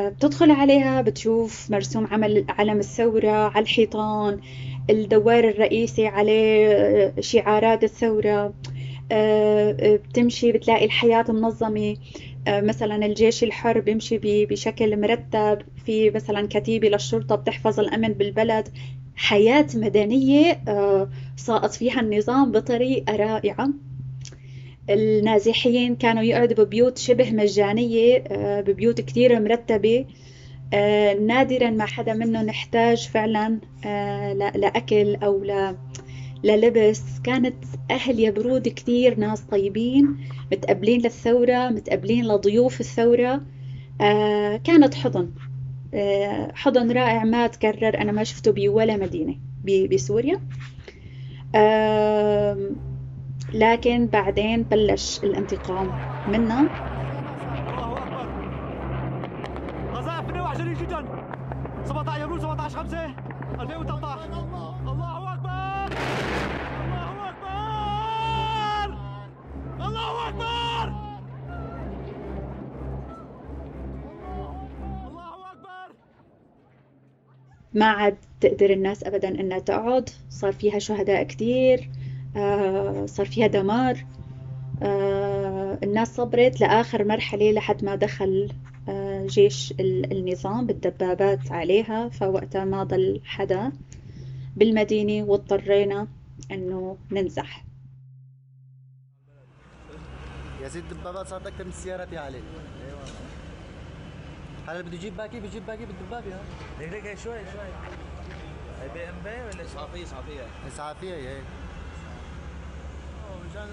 بتدخل 0.08 0.50
عليها 0.50 1.02
بتشوف 1.02 1.70
مرسوم 1.70 2.06
عمل 2.06 2.44
علم 2.48 2.78
الثورة 2.78 3.30
على 3.30 3.62
الحيطان 3.62 4.40
الدوار 4.90 5.48
الرئيسي 5.48 6.06
عليه 6.06 6.66
آه، 6.68 7.20
شعارات 7.20 7.84
الثورة 7.84 8.54
آه 9.12 9.96
بتمشي 9.96 10.52
بتلاقي 10.52 10.84
الحياة 10.84 11.24
منظمة. 11.28 11.96
آه 12.48 12.60
مثلا 12.60 13.06
الجيش 13.06 13.44
الحر 13.44 13.80
بيمشي 13.80 14.18
بشكل 14.22 15.00
مرتب 15.00 15.58
في 15.86 16.10
مثلا 16.10 16.48
كتيبة 16.50 16.88
للشرطة 16.88 17.34
بتحفظ 17.36 17.80
الأمن 17.80 18.08
بالبلد. 18.12 18.68
حياة 19.16 19.66
مدنية 19.74 20.62
آه، 20.68 21.10
ساقط 21.36 21.70
فيها 21.70 22.00
النظام 22.00 22.52
بطريقة 22.52 23.16
رائعة. 23.16 23.68
النازحين 24.90 25.96
كانوا 25.96 26.22
يقعدوا 26.22 26.64
ببيوت 26.64 26.98
شبه 26.98 27.30
مجانية 27.30 28.24
آه، 28.28 28.60
ببيوت 28.60 29.00
كثير 29.00 29.40
مرتبة. 29.40 30.04
آه، 30.74 31.14
نادرا 31.14 31.70
ما 31.70 31.86
حدا 31.86 32.14
منهم 32.14 32.48
احتاج 32.48 33.08
فعلا 33.08 33.58
لأكل 34.54 35.16
أو 35.16 35.44
للبس. 36.44 37.02
كانت 37.24 37.64
أهل 37.90 38.20
يبرود 38.20 38.68
كثير 38.68 39.18
ناس 39.18 39.40
طيبين 39.40 40.16
متقبلين 40.52 41.00
للثورة 41.00 41.68
متقبلين 41.68 42.24
لضيوف 42.24 42.80
الثورة. 42.80 43.40
كانت 44.64 44.94
حضن. 44.94 45.30
آه، 45.94 46.52
حضن 46.54 46.90
رائع 46.90 47.24
ما 47.24 47.46
تكرر 47.46 47.98
أنا 48.00 48.12
ما 48.12 48.24
شفته 48.24 48.52
بولا 48.52 48.96
مدينة 48.96 49.36
بسوريا. 49.64 50.40
لكن 53.54 54.06
بعدين 54.06 54.62
بلش 54.62 55.20
الانتقام 55.24 55.90
منا. 56.28 56.68
قذائف 59.94 60.28
22 60.28 60.74
جدا 60.74 61.04
17 61.84 62.20
يورو 62.20 62.38
17 62.38 62.78
5 62.78 63.14
2013 63.60 64.24
الله 64.32 65.34
اكبر 65.34 65.98
الله 66.90 67.28
اكبر 67.28 68.94
الله 69.86 70.28
اكبر 70.28 70.92
ما 77.74 77.86
عاد 77.86 78.16
تقدر 78.40 78.70
الناس 78.70 79.04
أبدا 79.04 79.28
إنها 79.28 79.58
تقعد 79.58 80.10
صار 80.30 80.52
فيها 80.52 80.78
شهداء 80.78 81.22
كتير 81.22 81.78
آه، 81.80 82.03
صار 83.06 83.26
فيها 83.26 83.46
دمار. 83.46 84.04
آه، 84.82 85.78
الناس 85.82 86.16
صبرت 86.16 86.60
لآخر 86.60 87.04
مرحلة 87.04 87.52
لحد 87.52 87.84
ما 87.84 87.94
دخل 87.94 88.48
آه، 88.88 89.26
جيش 89.26 89.74
النظام 89.80 90.66
بالدبابات 90.66 91.52
عليها 91.52 92.08
فوقتها 92.08 92.64
ما 92.64 92.84
ضل 92.84 93.20
حدا. 93.24 93.72
بالمدينة 94.56 95.26
واضطرينا 95.26 96.08
إنه 96.50 96.96
ننزح. 97.10 97.64
يا 100.62 100.68
سيدي 100.68 100.86
الدبابات 100.92 101.26
صارت 101.26 101.46
أكثر 101.46 101.64
من 101.64 101.70
السيارات 101.70 102.12
يا 102.12 102.20
علي 102.20 102.40
هلا 104.68 104.80
بده 104.80 104.94
يجيب 104.96 105.16
باقي 105.16 105.40
بيجيب 105.40 105.66
باقي 105.66 105.86
بالدبابة 105.86 106.34
ها 106.34 106.40
دقيقة 106.78 107.00
دقيقة 107.00 107.14
شوي 107.14 107.38
شوي. 107.52 107.68
هي 108.82 108.88
بي 108.94 109.08
إم 109.10 109.14
بي 109.24 109.30
ولا 109.30 109.64
إسعافية؟ 109.64 110.02
إسعافية؟ 110.02 110.42
اسعافية 110.68 111.14
هي 111.14 111.36
مشان 113.50 113.68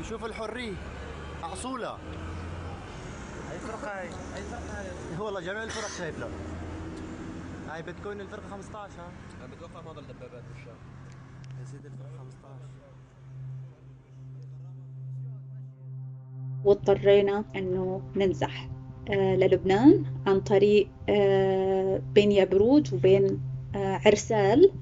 يشوف 0.00 0.24
الحرية. 0.24 0.72
اصولة 1.42 1.92
أي 3.52 3.58
فرقة 3.58 3.98
هاي؟ 3.98 4.06
أي 4.08 4.42
فرقة 4.42 4.80
هاي؟ 4.80 5.18
والله 5.18 5.40
جميع 5.40 5.62
الفرق 5.62 5.88
شايف 5.98 6.18
له 6.18 6.28
هاي 7.68 7.82
بتكون 7.82 8.20
الفرقة 8.20 8.48
15 8.50 8.78
ها؟ 8.78 9.12
أنا 9.44 9.54
بتوقع 9.54 9.80
ما 9.84 9.92
ضل 9.92 10.02
دبابات 10.02 10.42
بالشام. 10.54 10.76
يا 11.60 11.64
سيدي 11.64 11.88
الفرقة 11.88 12.18
15 12.18 12.34
واضطرينا 16.64 17.44
إنه 17.56 18.02
ننزح 18.16 18.68
آه، 19.10 19.36
للبنان 19.36 20.04
عن 20.26 20.40
طريق 20.40 20.88
آه، 21.08 22.00
بين 22.14 22.32
يبرود 22.32 22.94
وبين 22.94 23.40
آه، 23.74 24.00
عرسال. 24.06 24.72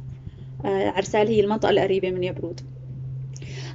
عرسال 0.65 1.29
هي 1.29 1.41
المنطقة 1.41 1.71
القريبة 1.71 2.11
من 2.11 2.25
يبرود. 2.25 2.61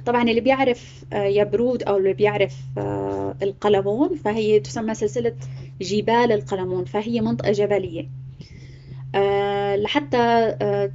طبعا 0.08 0.22
اللي 0.22 0.40
بيعرف 0.40 1.04
يبرود 1.12 1.82
أو 1.82 1.96
اللي 1.96 2.12
بيعرف 2.12 2.56
القلمون 3.42 4.16
فهي 4.16 4.60
تسمى 4.60 4.94
سلسلة 4.94 5.34
جبال 5.80 6.32
القلمون 6.32 6.84
فهي 6.84 7.20
منطقة 7.20 7.52
جبلية. 7.52 8.10
لحتى 9.76 10.48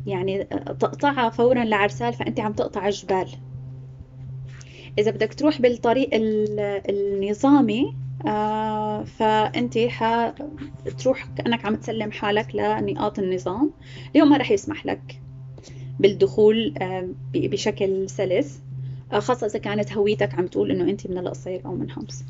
يعني 0.06 0.44
تقطعها 0.80 1.30
فورا 1.30 1.64
لعرسال 1.64 2.14
فأنت 2.14 2.40
عم 2.40 2.54
تقطع 2.54 2.90
جبال. 2.90 3.28
إذا 5.00 5.12
بدك 5.12 5.34
تروح 5.34 5.62
بالطريق 5.62 6.10
النظامي 6.90 7.96
آه 8.28 9.04
فأنت 9.04 9.78
حتروح 9.78 11.26
كأنك 11.38 11.66
عم 11.66 11.76
تسلم 11.76 12.12
حالك 12.12 12.56
لنقاط 12.56 13.20
النظام. 13.20 13.72
اليوم 14.16 14.30
ما 14.30 14.38
رح 14.38 14.52
يسمح 14.52 14.86
لك 14.86 15.22
بالدخول 16.00 16.74
آه 16.82 17.10
بشكل 17.36 18.10
سلس. 18.10 18.60
آه 18.60 18.63
خاصة 19.20 19.48
إذا 19.48 19.60
كانت 19.60 19.94
هويتك 19.94 20.34
عم 20.36 20.48
تقول 20.48 20.72
إنه 20.72 20.84
أنت 20.90 21.08
من 21.08 21.18
القصير 21.18 21.62
أو 21.66 21.76
من 21.76 21.90
حمص. 21.90 22.24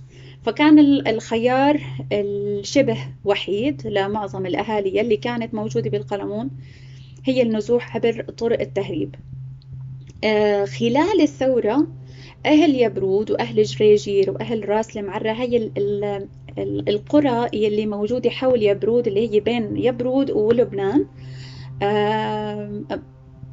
فكان 0.43 0.79
الخيار 1.07 1.81
الشبه 2.11 2.97
وحيد 3.25 3.87
لمعظم 3.87 4.45
الأهالي 4.45 5.01
اللي 5.01 5.17
كانت 5.17 5.53
موجودة 5.53 5.89
بالقلمون 5.89 6.49
هي 7.25 7.41
النزوح 7.41 7.95
عبر 7.95 8.21
طرق 8.37 8.59
التهريب. 8.61 9.15
آه 10.23 10.65
خلال 10.65 11.21
الثورة 11.21 11.87
أهل 12.45 12.75
يبرود 12.81 13.31
وأهل 13.31 13.63
جريجير 13.63 14.31
وأهل 14.31 14.69
راس 14.69 14.97
المعرة 14.97 15.31
هي 15.31 15.57
ال 15.57 15.71
ال 15.77 16.27
ال 16.57 16.89
القرى 16.89 17.45
اللي 17.53 17.85
موجودة 17.85 18.29
حول 18.29 18.63
يبرود 18.63 19.07
اللي 19.07 19.31
هي 19.31 19.39
بين 19.39 19.77
يبرود 19.77 20.31
ولبنان. 20.31 21.05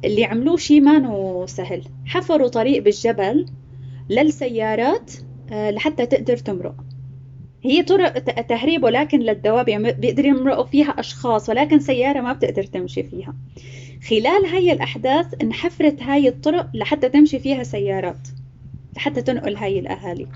اللي 0.05 0.25
عملوه 0.25 0.57
شيء 0.57 0.81
ما 0.81 1.45
سهل. 1.47 1.83
حفروا 2.05 2.47
طريق 2.47 2.83
بالجبل 2.83 3.45
للسيارات 4.09 5.11
آه، 5.51 5.71
لحتى 5.71 6.05
تقدر 6.05 6.37
تمرق. 6.37 6.75
هي 7.63 7.83
طرق 7.83 8.19
تهريب 8.19 8.83
ولكن 8.83 9.19
للدواب 9.19 9.69
يعني 9.69 9.95
يمرقوا 10.17 10.65
فيها 10.65 10.89
أشخاص 10.99 11.49
ولكن 11.49 11.79
سيارة 11.79 12.21
ما 12.21 12.33
بتقدر 12.33 12.63
تمشي 12.63 13.03
فيها. 13.03 13.33
خلال 14.09 14.45
هاي 14.45 14.71
الأحداث 14.71 15.25
انحفرت 15.41 16.03
هاي 16.03 16.27
الطرق 16.27 16.69
لحتى 16.73 17.09
تمشي 17.09 17.39
فيها 17.39 17.63
سيارات 17.63 18.27
حتى 18.97 19.21
تنقل 19.21 19.55
هاي 19.55 19.79
الأهالي. 19.79 20.27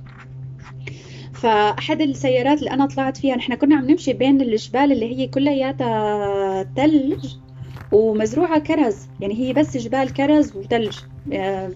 فأحد 1.33 2.01
السيارات 2.01 2.59
اللي 2.59 2.71
أنا 2.71 2.85
طلعت 2.85 3.17
فيها 3.17 3.35
نحن 3.35 3.55
كنا 3.55 3.75
عم 3.75 3.91
نمشي 3.91 4.13
بين 4.13 4.41
الجبال 4.41 4.91
اللي 4.91 5.15
هي 5.15 5.27
كلياتها 5.27 6.63
ثلج 6.63 7.25
ومزروعة 7.91 8.59
كرز. 8.59 8.95
يعني 9.19 9.33
هي 9.33 9.53
بس 9.53 9.77
جبال 9.77 10.13
كرز 10.13 10.55
وثلج 10.55 10.97
آه، 11.33 11.71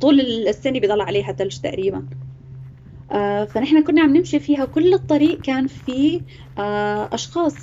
طول 0.00 0.20
السنة 0.20 0.80
بيضل 0.80 1.00
عليها 1.00 1.32
ثلج 1.32 1.56
تقريبا. 1.58 2.06
آه، 3.12 3.44
فنحن 3.44 3.82
كنا 3.84 4.02
عم 4.02 4.16
نمشي 4.16 4.40
فيها. 4.40 4.64
كل 4.64 4.94
الطريق 4.94 5.40
كان 5.40 5.66
في 5.66 6.20
آه، 6.58 7.08
أشخاص 7.12 7.54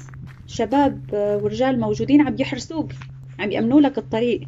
شباب 0.48 1.02
ورجال 1.44 1.80
موجودين 1.80 2.22
عم 2.22 2.36
يحرسوك 2.40 2.92
عم 3.40 3.52
يأمنوا 3.52 3.82
لك 3.82 3.98
الطريق. 3.98 4.42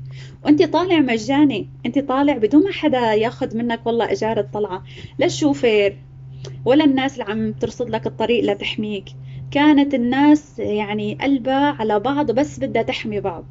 وأنت 0.46 0.64
طالع 0.64 1.00
مجاني. 1.00 1.70
أنت 1.86 2.00
طالع 2.00 2.38
بدون 2.38 2.64
ما 2.64 2.72
حدا 2.72 3.14
ياخذ 3.14 3.58
منك 3.58 3.86
والله 3.86 4.12
إجارة 4.12 4.50
طلعة 4.54 4.84
لا 5.20 5.26
الشوفير 5.26 5.98
ولا 6.66 6.86
الناس 6.86 7.14
اللي 7.14 7.32
عم 7.32 7.52
ترصد 7.52 7.90
لك 7.90 8.08
الطريق 8.08 8.44
لتحميك. 8.44 9.06
كانت 9.54 9.94
الناس 9.94 10.60
يعني 10.60 11.18
قلبها 11.22 11.76
على 11.80 12.00
بعض 12.00 12.32
بس 12.32 12.60
بدها 12.60 12.82
تحمي 12.82 13.20
بعض. 13.20 13.46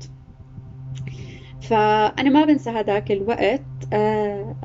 فأنا 1.61 2.30
ما 2.30 2.44
بنسى 2.44 2.71
هذاك 2.71 3.12
الوقت. 3.12 3.62
آه، 3.92 4.56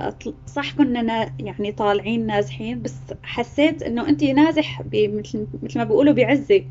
صح 0.47 0.73
كنا 0.73 1.31
يعني 1.39 1.71
طالعين 1.71 2.25
نازحين 2.25 2.81
بس 2.81 2.95
حسيت 3.23 3.83
إنه 3.83 4.09
أنت 4.09 4.23
نازح 4.23 4.81
مثل 4.93 5.47
ما 5.75 5.83
بيقولوا 5.83 6.13
بعزة. 6.13 6.63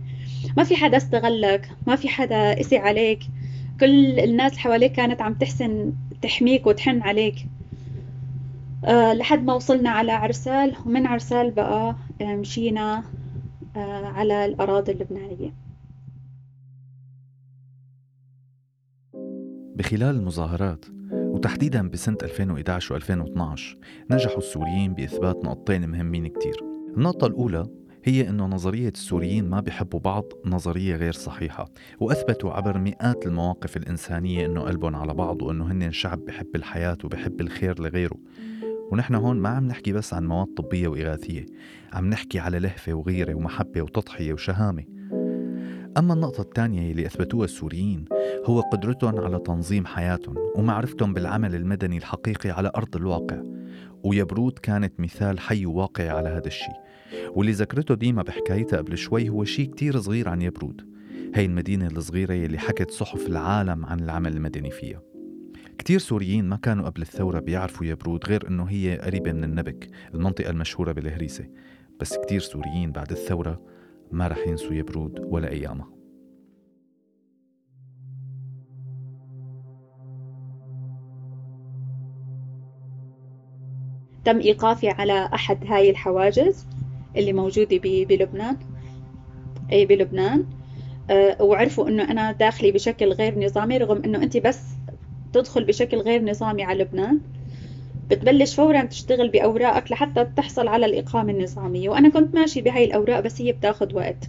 ما 0.57 0.65
في 0.65 0.77
حدا 0.77 0.97
استغلك 0.97 1.71
ما 1.87 1.97
في 1.97 2.09
حدا 2.09 2.55
قسي 2.55 2.77
عليك. 2.77 3.21
كل 3.81 4.21
الناس 4.21 4.59
حواليك 4.59 4.93
كانت 4.93 5.23
عم 5.23 5.35
تحسن 5.35 5.93
تحميك 6.23 6.67
وتحن 6.67 7.03
عليك. 7.03 7.47
أه 8.85 9.15
لحد 9.15 9.45
ما 9.45 9.55
وصلنا 9.55 9.91
على 9.91 10.13
عرسال 10.13 10.73
ومن 10.87 11.07
عرسال 11.07 11.51
بقى 11.51 11.97
آه، 12.21 12.35
مشينا. 12.37 13.05
على 13.81 14.45
الأراضي 14.45 14.93
اللبنانية. 14.93 15.55
بخلال 19.77 20.17
المظاهرات 20.17 20.85
وتحديدا 21.13 21.89
بسنة 21.89 22.17
2011 22.23 23.01
و2012 23.01 23.61
نجحوا 24.11 24.39
السوريين 24.39 24.95
بإثبات 24.95 25.45
نقطتين 25.45 25.89
مهمين 25.89 26.27
كتير. 26.27 26.57
النقطة 26.97 27.27
الأولى 27.27 27.67
هي 28.05 28.29
أنه 28.29 28.47
نظرية 28.47 28.89
السوريين 28.89 29.51
ما 29.51 29.61
بيحبوا 29.61 30.01
بعض 30.01 30.25
نظرية 30.45 30.97
غير 30.97 31.13
صحيحة 31.13 31.69
وأثبتوا 32.01 32.53
عبر 32.53 32.79
مئات 32.79 33.27
المواقف 33.27 33.77
الإنسانية 33.77 34.47
أنه 34.47 34.61
قلبهم 34.61 34.97
على 34.97 35.15
بعض 35.15 35.43
وأنه 35.43 35.73
هن 35.73 35.93
شعب 35.93 36.19
بحب 36.19 36.57
الحياة 36.57 36.99
وبحب 37.05 37.41
الخير 37.41 37.83
لغيره. 37.83 38.17
ونحن 38.93 39.15
هون 39.15 39.37
ما 39.37 39.49
عم 39.49 39.69
نحكي 39.69 39.93
بس 39.93 40.15
عن 40.15 40.27
مواد 40.27 40.47
طبية 40.47 40.89
وإغاثية 40.89 41.47
عم 41.93 42.11
نحكي 42.11 42.39
على 42.39 42.59
لهفة 42.59 42.95
وغيرة 42.95 43.35
ومحبة 43.35 43.83
وتضحية 43.83 44.33
وشهامة. 44.33 44.85
أما 45.99 46.15
النقطة 46.15 46.41
الثانية 46.41 46.91
اللي 46.91 47.07
أثبتوها 47.07 47.45
السوريين 47.45 48.05
هو 48.45 48.61
قدرتهم 48.61 49.21
على 49.21 49.39
تنظيم 49.39 49.87
حياتهم 49.87 50.35
ومعرفتهم 50.57 51.15
بالعمل 51.15 51.55
المدني 51.55 51.97
الحقيقي 51.97 52.51
على 52.51 52.71
أرض 52.77 52.97
الواقع. 52.97 53.43
ويبرود 54.05 54.59
كانت 54.59 55.01
مثال 55.01 55.41
حي 55.41 55.67
وواقعي 55.67 56.09
على 56.09 56.29
هذا 56.29 56.47
الشيء 56.47 56.75
واللي 57.35 57.53
ذكرته 57.53 57.95
ديما 57.95 58.23
بحكايتها 58.23 58.77
قبل 58.77 58.99
شوي 58.99 59.29
هو 59.29 59.45
شيء 59.45 59.71
كتير 59.71 60.01
صغير 60.01 60.29
عن 60.29 60.43
يبرود 60.43 60.87
هي 61.35 61.45
المدينة 61.45 61.87
الصغيرة 61.87 62.33
يلي 62.33 62.59
حكت 62.59 62.91
صحف 62.91 63.27
العالم 63.27 63.87
عن 63.87 64.01
العمل 64.01 64.37
المدني 64.37 64.71
فيها. 64.71 65.16
كتير 65.79 65.99
سوريين 65.99 66.45
ما 66.45 66.57
كانوا 66.57 66.85
قبل 66.85 67.03
الثورة 67.03 67.41
بيعرفوا 67.41 67.87
يبرود 67.87 68.25
غير 68.27 68.49
إنه 68.49 68.65
هي 68.65 68.99
قريبة 68.99 69.33
من 69.33 69.45
النبك 69.45 69.91
المنطقة 70.15 70.51
المشهورة 70.51 70.93
بالهريسة. 70.93 71.45
بس 72.01 72.19
كتير 72.19 72.41
سوريين 72.41 72.93
بعد 72.93 73.11
الثورة 73.11 73.63
ما 74.13 74.29
رح 74.29 74.47
ينسوا 74.47 74.73
يبرود 74.73 75.21
ولا 75.21 75.49
أيامها. 75.49 75.89
تم 84.25 84.39
إيقافي 84.39 84.89
على 84.89 85.31
أحد 85.35 85.67
هاي 85.67 85.91
الحواجز 85.91 86.67
اللي 87.17 87.33
موجودة 87.33 87.79
بلبنان. 87.83 88.57
أي 89.73 89.87
بلبنان. 89.87 90.47
أه 91.11 91.43
وعرفوا 91.43 91.89
إنه 91.89 92.11
أنا 92.11 92.33
داخلي 92.33 92.73
بشكل 92.73 93.13
غير 93.13 93.39
نظامي 93.39 93.79
رغم 93.79 94.03
إنه 94.05 94.23
أنت 94.23 94.37
بس 94.37 94.63
تدخل 95.41 95.65
بشكل 95.65 95.97
غير 95.97 96.25
نظامي 96.25 96.63
على 96.63 96.83
لبنان. 96.83 97.21
بتبلش 98.11 98.55
فورا 98.55 98.85
تشتغل 98.85 99.29
بأوراقك 99.29 99.93
لحتى 99.93 100.25
تحصل 100.25 100.69
على 100.69 100.87
الإقامة 100.87 101.33
النظامية. 101.33 101.89
وأنا 101.89 102.09
كنت 102.09 102.35
ماشي 102.35 102.61
بهاي 102.61 102.85
الأوراق 102.85 103.21
بس 103.21 103.43
هي 103.43 103.53
بتاخد 103.53 103.95
وقت. 103.95 104.29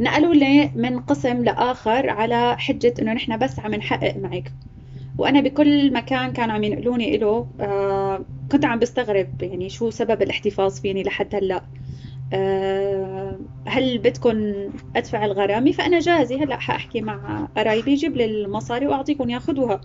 نقلوا 0.00 0.34
لي 0.34 0.70
من 0.74 1.00
قسم 1.00 1.44
لآخر 1.44 2.10
على 2.10 2.56
حجة 2.58 2.94
إنه 3.02 3.12
نحن 3.12 3.38
بس 3.38 3.60
عم 3.60 3.74
نحقق 3.74 4.16
معك. 4.16 4.52
وأنا 5.18 5.40
بكل 5.40 5.92
مكان 5.92 6.32
كانوا 6.32 6.54
عم 6.54 6.64
ينقلوني 6.64 7.14
إله 7.16 7.46
آه 7.60 8.24
كنت 8.52 8.64
عم 8.64 8.78
بستغرب 8.78 9.28
يعني 9.40 9.68
شو 9.68 9.90
سبب 9.90 10.22
الاحتفاظ 10.22 10.80
فيني 10.80 11.02
لحد 11.02 11.34
آه 11.34 11.62
هل 13.66 13.98
بدكم 13.98 14.54
أدفع 14.96 15.24
الغرامه 15.24 15.72
فأنا 15.72 16.00
جاهزة. 16.00 16.44
هلا 16.44 16.56
حأحكي 16.56 17.00
مع 17.00 17.48
قرايبي 17.56 17.94
جيب 17.94 18.16
لي 18.16 18.24
المصاري 18.24 18.86
وأعطيكم 18.86 19.30
ياخذوها. 19.30 19.80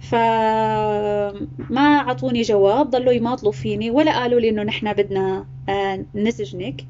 فما 0.00 1.80
أعطوني 1.80 2.42
جواب 2.42 2.90
ضلوا 2.90 3.12
يماطلوا 3.12 3.52
فيني 3.52 3.90
ولا 3.90 4.18
قالوا 4.18 4.40
لي 4.40 4.48
إنه 4.48 4.62
نحن 4.62 4.92
بدنا 4.92 5.46
آه، 5.68 6.04
نسجنك. 6.14 6.84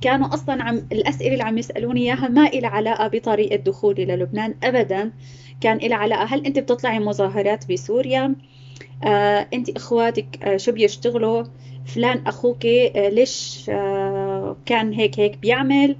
كانوا 0.00 0.34
أصلا 0.34 0.62
عم 0.62 0.86
الأسئلة 0.92 1.32
اللي 1.32 1.44
عم 1.44 1.58
يسألوني 1.58 2.00
إياها 2.00 2.28
ما 2.28 2.46
إلها 2.46 2.70
علاقة 2.70 3.08
بطريقة 3.08 3.56
دخولي 3.56 4.04
للبنان 4.04 4.54
ابدا. 4.62 5.12
كان 5.60 5.76
إلها 5.76 5.96
علاقة 5.96 6.24
هل 6.24 6.46
أنت 6.46 6.58
بتطلعي 6.58 6.98
مظاهرات 6.98 7.72
بسوريا؟ 7.72 8.34
آه، 9.04 9.48
أنت 9.54 9.70
إخواتك 9.76 10.38
آه، 10.42 10.56
شو 10.56 10.72
بيشتغلوا؟ 10.72 11.44
فلان 11.86 12.22
أخوك 12.26 12.66
آه، 12.66 13.08
ليش 13.08 13.66
آه، 13.68 14.56
كان 14.66 14.92
هيك 14.92 15.20
هيك 15.20 15.38
بيعمل؟ 15.38 15.96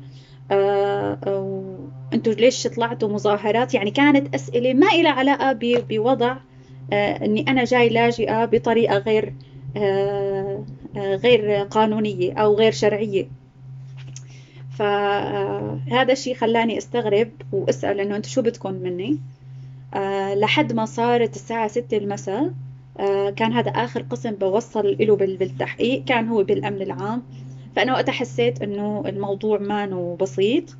آه، 0.50 1.78
أنتوا 2.14 2.32
ليش 2.32 2.66
طلعتوا 2.66 3.08
مظاهرات؟ 3.08 3.74
يعني 3.74 3.90
كانت 3.90 4.34
أسئلة 4.34 4.72
ما 4.72 4.86
إلها 4.86 5.12
علاقة 5.12 5.52
بوضع 5.62 6.36
إني 6.92 7.44
أنا 7.48 7.64
جاي 7.64 7.88
لاجئة 7.88 8.44
بطريقة 8.44 8.98
غير 8.98 9.32
غير 10.96 11.54
قانونية 11.70 12.32
أو 12.32 12.54
غير 12.54 12.72
شرعية. 12.72 13.26
فهذا 14.78 16.12
الشيء 16.12 16.34
خلاني 16.34 16.78
أستغرب 16.78 17.28
وأسأل 17.52 18.00
إنه 18.00 18.16
أنتم 18.16 18.28
شو 18.28 18.42
بدكم 18.42 18.72
مني؟ 18.72 19.18
لحد 20.34 20.72
ما 20.72 20.84
صارت 20.84 21.36
الساعة 21.36 21.68
6 21.68 21.96
المساء 21.96 22.50
كان 23.36 23.52
هذا 23.52 23.70
آخر 23.70 24.02
قسم 24.02 24.30
بوصل 24.30 24.96
له 25.00 25.16
بالتحقيق 25.16 26.04
كان 26.04 26.28
هو 26.28 26.42
بالأمن 26.44 26.82
العام. 26.82 27.22
فأنا 27.76 27.92
وقتها 27.92 28.12
حسيت 28.12 28.62
إنه 28.62 29.02
الموضوع 29.06 29.58
ما 29.58 30.16
بسيط. 30.20 30.76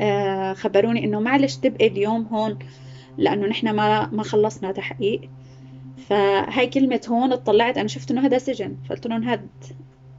آه، 0.00 0.52
خبروني 0.52 1.04
إنه 1.04 1.20
معلش 1.20 1.56
تبقي 1.56 1.86
اليوم 1.86 2.26
هون 2.26 2.58
لأنه 3.18 3.46
نحن 3.46 3.70
ما 3.70 4.08
ما 4.12 4.22
خلصنا 4.22 4.72
تحقيق. 4.72 5.20
فهاي 6.08 6.66
كلمة 6.66 7.00
هون 7.08 7.32
اطلعت 7.32 7.78
أنا 7.78 7.88
شفت 7.88 8.10
إنه 8.10 8.26
هذا 8.26 8.38
سجن. 8.38 8.76
فقلت 8.88 9.06
لهم 9.06 9.22
هاد 9.22 9.48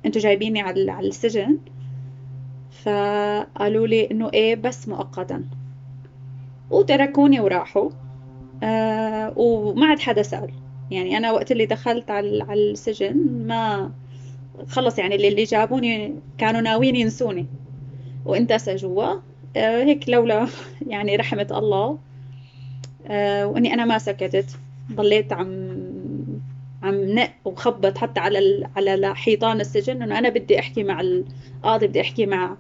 أنتوا 0.06 0.22
جايبيني 0.22 0.62
على 0.62 0.92
على 0.92 1.08
السجن. 1.08 1.58
فقالوا 2.84 3.88
لي 3.88 4.12
إنه 4.12 4.30
إيه 4.34 4.56
بس 4.56 4.88
مؤقتا. 4.88 5.44
وتركوني 6.70 7.40
وراحوا. 7.40 7.90
آه 8.64 9.34
وما 9.36 9.86
عاد 9.86 10.00
حدا 10.00 10.22
سأل. 10.22 10.52
يعني 10.92 11.18
أنا 11.18 11.32
وقت 11.32 11.52
اللي 11.52 11.66
دخلت 11.66 12.12
على 12.12 12.54
السجن 12.54 13.16
ما 13.48 13.92
خلص 14.68 15.00
يعني 15.00 15.16
اللي, 15.16 15.44
جابوني 15.44 16.16
كانوا 16.38 16.62
ناويين 16.62 16.96
ينسوني. 16.96 17.46
وانتسى 18.26 18.76
جوا. 18.76 19.14
آه 19.58 19.84
هيك 19.84 20.10
لولا 20.10 20.48
يعني 20.88 21.16
رحمة 21.16 21.48
الله. 21.52 21.98
آه 23.08 23.48
وإني 23.48 23.74
أنا 23.74 23.86
ما 23.86 23.98
سكتت. 23.98 24.46
ضليت 24.92 25.34
عم 25.34 25.70
عم 26.84 26.96
نق 26.96 27.32
وخبط 27.46 27.98
حتى 27.98 28.20
على 28.20 28.68
على 28.76 29.16
حيطان 29.16 29.62
السجن. 29.62 30.02
إنه 30.02 30.20
أنا 30.20 30.30
بدي 30.30 30.60
أحكي 30.60 30.84
مع 30.84 31.02
القاضي 31.02 31.88
بدي 31.88 32.02
أحكي 32.02 32.26
مع 32.26 32.58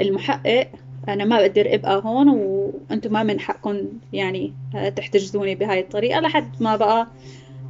المحقق. 0.00 0.68
أنا 1.08 1.24
ما 1.24 1.40
بقدر 1.40 1.74
أبقى 1.74 2.02
هون 2.04 2.28
وأنتم 2.28 3.12
ما 3.12 3.22
من 3.22 3.40
حقكم 3.40 3.76
يعني 4.12 4.52
تحتجزوني 4.96 5.54
بهاي 5.54 5.80
الطريقة 5.80 6.20
لحد 6.20 6.50
ما 6.60 6.76
بقى 6.76 7.06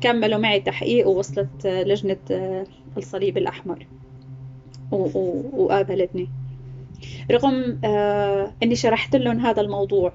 كملوا 0.02 0.38
معي 0.38 0.60
تحقيق 0.60 1.08
ووصلت 1.08 1.66
لجنة 1.66 2.16
الصليب 2.96 3.38
الأحمر. 3.38 3.86
وقابلتني. 4.90 6.28
رغم 7.30 7.78
آه 7.84 8.52
إني 8.62 8.74
شرحت 8.76 9.16
لهم 9.16 9.40
هذا 9.40 9.60
الموضوع 9.62 10.12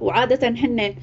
وعادة 0.00 0.48
هن 0.48 0.94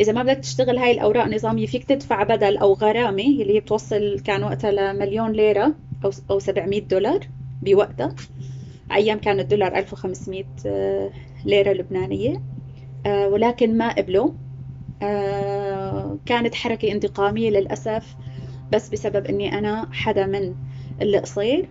إذا 0.00 0.12
ما 0.12 0.22
بدك 0.22 0.36
تشتغل 0.36 0.78
هاي 0.78 0.90
الأوراق 0.90 1.26
نظامية 1.26 1.66
فيك 1.66 1.84
تدفع 1.84 2.22
بدل 2.22 2.56
أو 2.56 2.72
غرامة 2.72 3.22
اللي 3.22 3.54
هي 3.54 3.60
بتوصل 3.60 4.20
كان 4.20 4.44
وقتها 4.44 4.70
لمليون 4.70 5.32
ليرة 5.32 5.74
أو 6.04 6.10
أو 6.30 6.38
700 6.38 6.80
دولار 6.80 7.28
بوقتها. 7.62 8.14
أيام 8.92 9.18
كان 9.18 9.40
الدولار 9.40 9.76
1500 9.76 10.44
آه، 10.66 11.10
ليرة 11.44 11.72
لبنانية 11.72 12.42
آه، 13.06 13.28
ولكن 13.28 13.78
ما 13.78 13.92
قبلوا. 13.92 14.26
آه، 14.28 14.47
كانت 16.26 16.54
حركة 16.54 16.92
انتقامية 16.92 17.50
للأسف 17.50 18.16
بس 18.72 18.88
بسبب 18.88 19.26
إني 19.26 19.58
أنا 19.58 19.88
حدا 19.92 20.26
من 20.26 20.54
القصير 21.02 21.68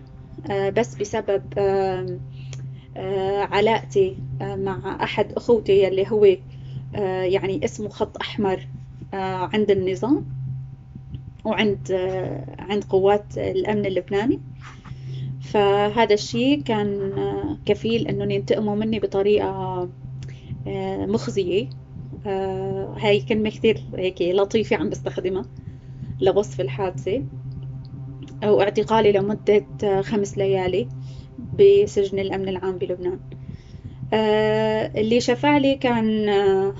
بس 0.50 0.94
بسبب 0.94 1.42
علاقتي 3.52 4.16
مع 4.40 4.98
أحد 5.02 5.32
أخوتي 5.32 5.82
يلي 5.82 6.06
هو 6.10 6.24
آه، 6.94 7.22
يعني 7.22 7.64
اسمه 7.64 7.88
خط 7.88 8.16
أحمر 8.20 8.66
آه، 9.14 9.50
عند 9.52 9.70
النظام 9.70 10.24
وعند 11.44 11.78
آه، 11.92 12.44
عند 12.58 12.84
قوات 12.84 13.38
الأمن 13.38 13.86
اللبناني. 13.86 14.40
فهذا 15.40 16.14
الشيء 16.14 16.62
كان 16.62 17.12
كفيل 17.66 18.08
انه 18.08 18.34
ينتقموا 18.34 18.76
مني 18.76 18.98
بطريقة 18.98 19.88
مخزية. 21.06 21.68
هاي 22.96 23.20
كلمة 23.20 23.50
كثير 23.50 23.80
هيك 23.94 24.22
لطيفة 24.22 24.76
عم 24.76 24.90
بستخدمها 24.90 25.44
لوصف 26.20 26.60
الحادثة 26.60 27.22
أو 28.44 28.60
اعتقالي 28.60 29.12
لمدة 29.12 29.66
خمس 30.02 30.38
ليالي 30.38 30.88
بسجن 31.52 32.18
الأمن 32.18 32.48
العام 32.48 32.78
بلبنان. 32.78 33.18
آه، 34.12 34.92
اللي 34.96 35.20
شفع 35.20 35.58
لي 35.58 35.76
كان 35.76 36.28
آه، 36.28 36.74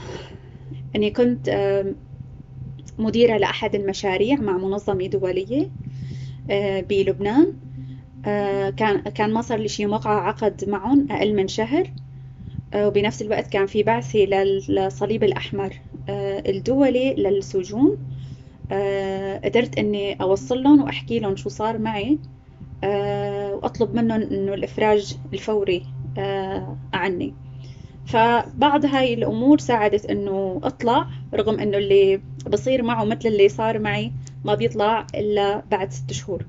أني 0.96 1.10
كنت 1.10 1.48
آه، 1.48 1.94
مديرة 2.98 3.36
لأحد 3.36 3.74
المشاريع 3.74 4.36
مع 4.36 4.52
منظمة 4.56 5.06
دولية 5.06 5.70
بلبنان. 6.90 7.52
كان 8.76 8.98
كان 9.00 9.32
ما 9.32 9.42
صار 9.42 9.58
لي 9.58 9.68
شيء 9.68 9.86
موقع 9.86 10.10
عقد 10.28 10.64
معهم 10.68 11.06
أقل 11.10 11.34
من 11.34 11.48
شهر. 11.48 11.90
وبنفس 12.74 13.22
الوقت 13.22 13.46
كان 13.46 13.66
في 13.66 13.82
بعثة 13.82 14.18
للصليب 14.18 15.24
الأحمر. 15.24 15.74
الدولي 16.48 17.14
للسجون. 17.14 17.96
قدرت 19.44 19.78
إني 19.78 20.22
أوصل 20.22 20.62
لهم 20.62 20.82
وأحكي 20.82 21.18
لهم 21.18 21.36
شو 21.36 21.48
صار 21.48 21.78
معي. 21.78 22.18
وأطلب 22.82 23.94
منهم 23.94 24.22
إنه 24.22 24.54
الإفراج 24.54 25.16
الفوري 25.32 25.82
آه، 26.18 26.76
عني. 26.92 27.34
فبعض 28.06 28.86
هاي 28.86 29.14
الأمور 29.14 29.58
ساعدت 29.58 30.06
إنه 30.06 30.60
أطلع 30.64 31.06
رغم 31.34 31.60
إنه 31.60 31.78
اللي 31.78 32.20
بصير 32.46 32.82
معه 32.82 33.04
مثل 33.04 33.28
اللي 33.28 33.48
صار 33.48 33.78
معي 33.78 34.12
ما 34.44 34.54
بيطلع 34.54 35.06
إلا 35.14 35.62
بعد 35.70 35.92
ست 35.92 36.12
شهور. 36.12 36.46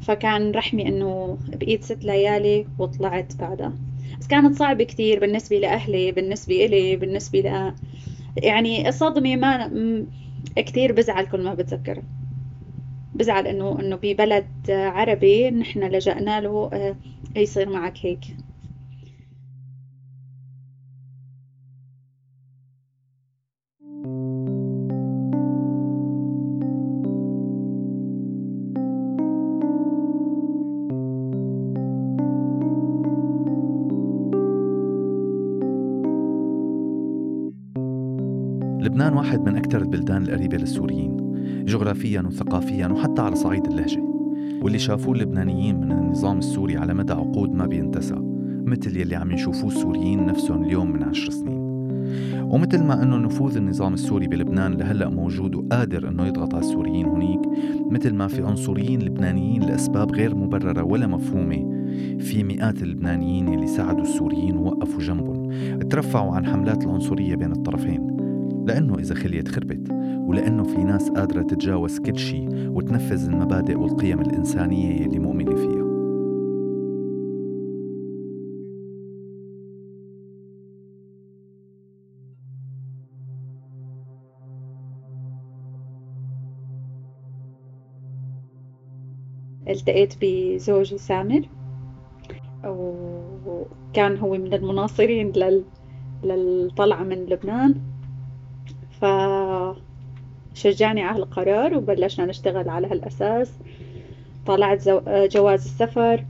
فكان 0.00 0.50
رحمي 0.50 0.88
إنه 0.88 1.38
بقيت 1.48 1.84
ست 1.84 2.04
ليالي 2.04 2.66
وطلعت 2.78 3.36
بعدها. 3.36 3.72
بس 4.20 4.26
كانت 4.26 4.58
صعبة 4.58 4.84
كتير 4.84 5.20
بالنسبة 5.20 5.58
لأهلي 5.58 6.12
بالنسبة 6.12 6.64
إلي 6.66 6.96
بالنسبة 6.96 7.38
ل 7.40 7.74
يعني 8.44 8.88
الصدمة 8.88 9.36
ما 9.36 9.70
كتير 10.58 10.92
بزعل 10.92 11.26
كل 11.26 11.42
ما 11.44 11.54
بتذكر 11.54 12.02
بزعل 13.14 13.46
إنه 13.46 13.80
إنه 13.80 13.96
ببلد 13.96 14.48
عربي 14.68 15.50
نحن 15.50 15.84
لجأنا 15.84 16.40
له 16.40 16.70
آه، 16.72 16.96
يصير 17.36 17.68
معك 17.68 18.06
هيك. 18.06 18.38
لبنان 39.08 39.24
واحد 39.24 39.48
من 39.48 39.56
أكثر 39.56 39.82
البلدان 39.82 40.22
القريبة 40.22 40.56
للسوريين 40.56 41.16
جغرافيا 41.64 42.20
وثقافيا 42.20 42.86
وحتى 42.86 43.22
على 43.22 43.36
صعيد 43.36 43.66
اللهجة. 43.66 44.02
واللي 44.62 44.78
شافوه 44.78 45.14
اللبنانيين 45.14 45.80
من 45.80 45.92
النظام 45.92 46.38
السوري 46.38 46.76
على 46.76 46.94
مدى 46.94 47.12
عقود 47.12 47.54
ما 47.54 47.66
بينتسى 47.66 48.16
مثل 48.64 48.96
يلي 48.96 49.16
عم 49.16 49.30
يشوفوه 49.30 49.70
السوريين 49.70 50.26
نفسهم 50.26 50.64
اليوم 50.64 50.92
من 50.92 51.02
عشر 51.02 51.30
سنين. 51.30 51.58
ومثل 52.42 52.84
ما 52.84 53.02
إنه 53.02 53.16
نفوذ 53.16 53.56
النظام 53.56 53.94
السوري 53.94 54.26
بلبنان 54.26 54.72
لهلأ 54.74 55.08
موجود 55.08 55.54
وقادر 55.54 56.08
إنه 56.08 56.26
يضغط 56.26 56.54
على 56.54 56.64
السوريين 56.64 57.06
هنيك 57.06 57.40
مثل 57.90 58.14
ما 58.14 58.28
في 58.28 58.42
عنصريين 58.42 59.02
لبنانيين 59.02 59.62
لأسباب 59.62 60.12
غير 60.12 60.34
مبررة 60.34 60.82
ولا 60.82 61.06
مفهومة 61.06 61.88
في 62.18 62.44
مئات 62.44 62.82
اللبنانيين 62.82 63.48
اللي 63.48 63.66
ساعدوا 63.66 64.02
السوريين 64.02 64.56
ووقفوا 64.56 65.00
جنبهم 65.00 65.78
ترفعوا 65.78 66.32
عن 66.32 66.46
حملات 66.46 66.84
العنصرية 66.84 67.34
بين 67.34 67.52
الطرفين. 67.52 68.17
لأنه 68.68 68.98
إذا 68.98 69.14
خليت 69.14 69.48
خربت 69.48 69.90
ولأنه 70.26 70.62
في 70.62 70.84
ناس 70.84 71.10
قادرة 71.10 71.42
تتجاوز 71.42 71.98
كل 71.98 72.18
شيء 72.18 72.48
وتنفذ 72.68 73.28
المبادئ 73.28 73.74
والقيم 73.74 74.20
الإنسانية 74.20 75.02
يلي 75.02 75.18
مؤمنة 75.18 75.54
فيها. 75.54 75.88
التقيت 89.68 90.14
بزوجي 90.22 90.98
سامر 90.98 91.48
وكان 93.46 94.16
هو 94.18 94.32
من 94.32 94.54
المناصرين 94.54 95.32
لل... 95.36 95.64
للطلعة 96.22 97.02
من 97.02 97.16
لبنان. 97.16 97.97
ف 99.00 99.04
شجعني 100.54 101.02
على 101.02 101.18
القرار 101.22 101.74
وبلشنا 101.74 102.26
نشتغل 102.26 102.68
على 102.68 102.86
هالأساس. 102.86 103.52
طلعت 104.46 104.88
جواز 105.08 105.64
السفر. 105.64 106.24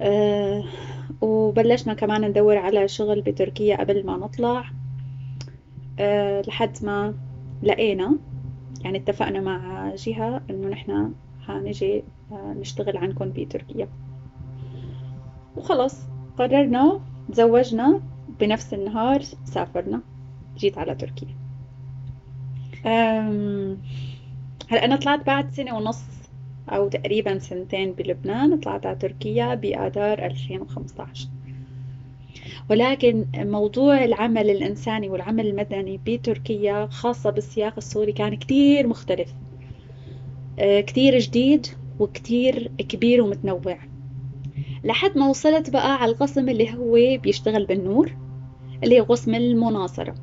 أه 0.00 0.64
وبلشنا 1.20 1.94
كمان 1.94 2.24
ندور 2.24 2.56
على 2.56 2.88
شغل 2.88 3.20
بتركيا 3.20 3.76
قبل 3.76 4.06
ما 4.06 4.16
نطلع. 4.16 4.64
أه 5.98 6.42
لحد 6.46 6.76
ما 6.82 7.14
لقينا 7.62 8.16
يعني 8.84 8.98
اتفقنا 8.98 9.40
مع 9.40 9.90
جهة 9.94 10.40
إنه 10.50 10.68
نحن 10.68 11.12
هنجي 11.48 12.04
آه، 12.32 12.54
نشتغل 12.60 12.96
عندكم 12.96 13.30
بتركيا. 13.30 13.88
وخلص 15.56 15.98
قررنا 16.38 17.00
تزوجنا. 17.32 18.00
بنفس 18.40 18.74
النهار 18.74 19.22
سافرنا 19.44 20.00
جيت 20.58 20.78
على 20.78 20.94
تركيا. 20.94 21.34
هلأ 24.68 24.84
أنا 24.84 24.96
طلعت 24.96 25.26
بعد 25.26 25.50
سنة 25.50 25.76
ونص 25.76 26.02
أو 26.68 26.88
تقريبا 26.88 27.38
سنتين 27.38 27.92
بلبنان 27.92 28.56
طلعت 28.60 28.86
على 28.86 28.96
تركيا 28.96 29.54
بآذار 29.54 30.26
2015 30.26 31.28
ولكن 32.70 33.24
موضوع 33.34 34.04
العمل 34.04 34.50
الإنساني 34.50 35.08
والعمل 35.08 35.46
المدني 35.46 36.00
بتركيا 36.06 36.86
خاصة 36.86 37.30
بالسياق 37.30 37.74
السوري 37.76 38.12
كان 38.12 38.34
كتير 38.34 38.86
مختلف. 38.86 39.34
آه، 40.58 40.80
كتير 40.80 41.18
جديد 41.18 41.66
وكتير 41.98 42.70
كبير 42.78 43.22
ومتنوع. 43.22 43.78
لحد 44.84 45.18
ما 45.18 45.28
وصلت 45.28 45.70
بقى 45.70 45.94
على 46.02 46.12
القسم 46.12 46.48
اللي 46.48 46.74
هو 46.74 47.20
بيشتغل 47.22 47.66
بالنور. 47.66 48.16
اللي 48.84 49.00
هو 49.00 49.04
قسم 49.04 49.34
المناصرة 49.34 50.14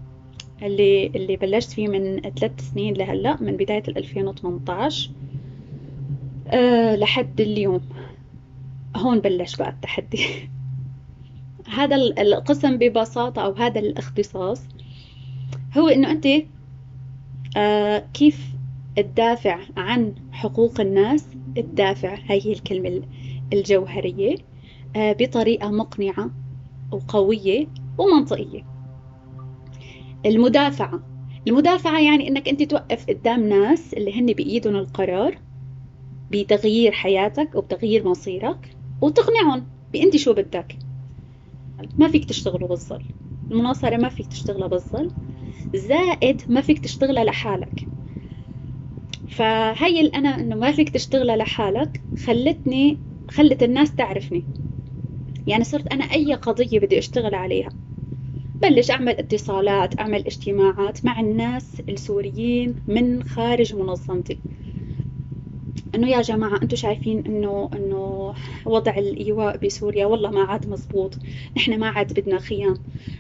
اللي 0.61 1.07
اللي 1.07 1.35
بلشت 1.35 1.71
فيه 1.71 1.87
من 1.87 2.21
ثلاث 2.21 2.71
سنين 2.71 2.93
لهلا 2.93 3.41
من 3.41 3.57
بداية 3.57 3.83
2018 3.87 5.11
أه 6.47 6.95
لحد 6.95 7.41
اليوم. 7.41 7.81
هون 8.95 9.19
بلش 9.19 9.55
بقى 9.55 9.69
التحدي. 9.69 10.25
هذا 11.77 11.95
القسم 11.95 12.77
ببساطة 12.77 13.41
أو 13.41 13.51
هذا 13.51 13.79
الاختصاص 13.79 14.61
هو 15.77 15.87
إنه 15.87 16.11
أنت 16.11 16.27
آه 17.57 18.07
كيف 18.13 18.55
تدافع 18.95 19.59
عن 19.77 20.15
حقوق 20.31 20.79
الناس 20.81 21.25
تدافع 21.55 22.17
هي 22.25 22.51
الكلمة 22.51 23.01
الجوهرية 23.53 24.35
آه 24.95 25.13
بطريقة 25.13 25.71
مقنعة 25.71 26.29
وقوية. 26.91 27.67
ومنطقية. 27.97 28.63
المدافعة. 30.25 30.99
المدافعة 31.47 31.99
يعني 32.01 32.27
إنك 32.27 32.49
أنت 32.49 32.63
توقف 32.63 33.05
قدام 33.09 33.49
ناس 33.49 33.93
اللي 33.93 34.19
هن 34.19 34.25
بإيدهم 34.25 34.75
القرار 34.75 35.37
بتغيير 36.29 36.91
حياتك 36.91 37.55
وبتغيير 37.55 38.07
مصيرك 38.07 38.77
وتقنعهم 39.01 39.65
بأنت 39.93 40.17
شو 40.17 40.33
بدك. 40.33 40.75
ما 41.97 42.07
فيك 42.07 42.25
تشتغله 42.25 42.67
بالظل. 42.67 43.03
المناصرة 43.51 43.97
ما 43.97 44.09
فيك 44.09 44.27
تشتغلها 44.27 44.67
بالظل. 44.67 45.11
زائد 45.75 46.41
ما 46.49 46.61
فيك 46.61 46.79
تشتغلها 46.79 47.23
لحالك. 47.23 47.87
فهي 49.27 50.07
أنا 50.07 50.29
إنه 50.29 50.55
ما 50.55 50.71
فيك 50.71 50.89
تشتغلها 50.89 51.35
لحالك 51.35 52.01
خلتني 52.23 52.97
خلت 53.31 53.63
الناس 53.63 53.95
تعرفني. 53.95 54.45
يعني 55.47 55.63
صرت 55.63 55.87
أنا 55.87 56.03
أي 56.03 56.33
قضية 56.33 56.79
بدي 56.79 56.99
أشتغل 56.99 57.35
عليها. 57.35 57.69
بلش 58.61 58.91
أعمل 58.91 59.13
اتصالات 59.17 59.99
أعمل 59.99 60.25
اجتماعات 60.25 61.05
مع 61.05 61.19
الناس 61.19 61.81
السوريين 61.89 62.75
من 62.87 63.23
خارج 63.23 63.75
منظمتي. 63.75 64.39
إنه 65.95 66.09
يا 66.09 66.21
جماعة 66.21 66.59
أنتم 66.63 66.75
شايفين 66.75 67.25
إنه 67.25 67.69
إنه 67.73 68.33
وضع 68.65 68.97
الإيواء 68.97 69.57
بسوريا؟ 69.57 70.05
والله 70.05 70.31
ما 70.31 70.41
عاد 70.41 70.69
مزبوط. 70.69 71.19
نحن 71.57 71.79
ما 71.79 71.87
عاد 71.87 72.19
بدنا 72.19 72.39
خيام. 72.39 72.73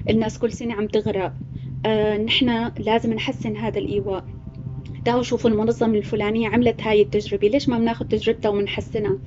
الناس 0.09 0.39
كل 0.39 0.51
سنة 0.51 0.73
عم 0.73 0.87
تغرق. 0.87 1.33
آه 1.85 2.17
نحن 2.17 2.71
لازم 2.79 3.13
نحسن 3.13 3.57
هذا 3.57 3.79
الإيواء. 3.79 4.25
تعالوا 5.05 5.23
شوفوا 5.23 5.49
المنظمة 5.49 5.97
الفلانية 5.97 6.49
عملت 6.49 6.81
هاي 6.81 7.01
التجربة. 7.01 7.47
ليش 7.47 7.69
ما 7.69 7.77
بناخذ 7.77 8.05
تجربتها 8.07 8.49
وبنحسنها 8.49 9.17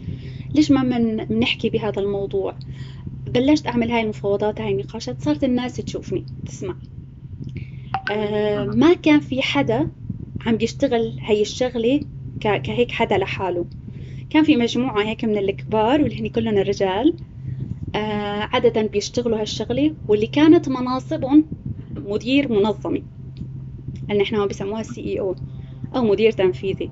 ليش 0.54 0.70
ما 0.70 0.82
من 0.82 1.16
بنحكي 1.16 1.70
بهذا 1.70 2.00
الموضوع؟ 2.02 2.54
بلشت 3.28 3.66
أعمل 3.66 3.90
هاي 3.90 4.00
المفاوضات 4.02 4.60
هاي 4.60 4.72
النقاشات 4.72 5.22
صارت 5.22 5.44
الناس 5.44 5.76
تشوفني 5.76 6.24
تسمع. 6.46 6.74
آه 8.10 8.64
ما 8.64 8.94
كان 8.94 9.20
في 9.20 9.42
حدا 9.42 9.88
عم 10.46 10.56
بيشتغل 10.56 11.18
هاي 11.22 11.42
الشغلة 11.42 12.00
كهيك 12.40 12.92
حدا 12.92 13.18
لحاله. 13.18 13.66
كان 14.30 14.44
في 14.44 14.56
مجموعة 14.56 15.02
هيك 15.02 15.24
من 15.24 15.38
الكبار 15.38 16.02
واللي 16.02 16.20
هني 16.20 16.28
كلهم 16.28 16.58
الرجال 16.58 17.16
آه 17.94 18.48
عادة 18.52 18.82
بيشتغلوا 18.82 19.40
هالشغلة 19.40 19.94
واللي 20.08 20.26
كانت 20.26 20.68
مناصبهم 20.68 21.44
مدير 21.96 22.52
منظمة. 22.52 23.02
اللي 24.10 24.22
نحن 24.22 24.46
بسموها 24.46 24.82
سي 24.82 25.00
اي 25.00 25.20
أو 25.20 25.36
أو 25.94 26.02
مدير 26.02 26.30
تنفيذي. 26.32 26.90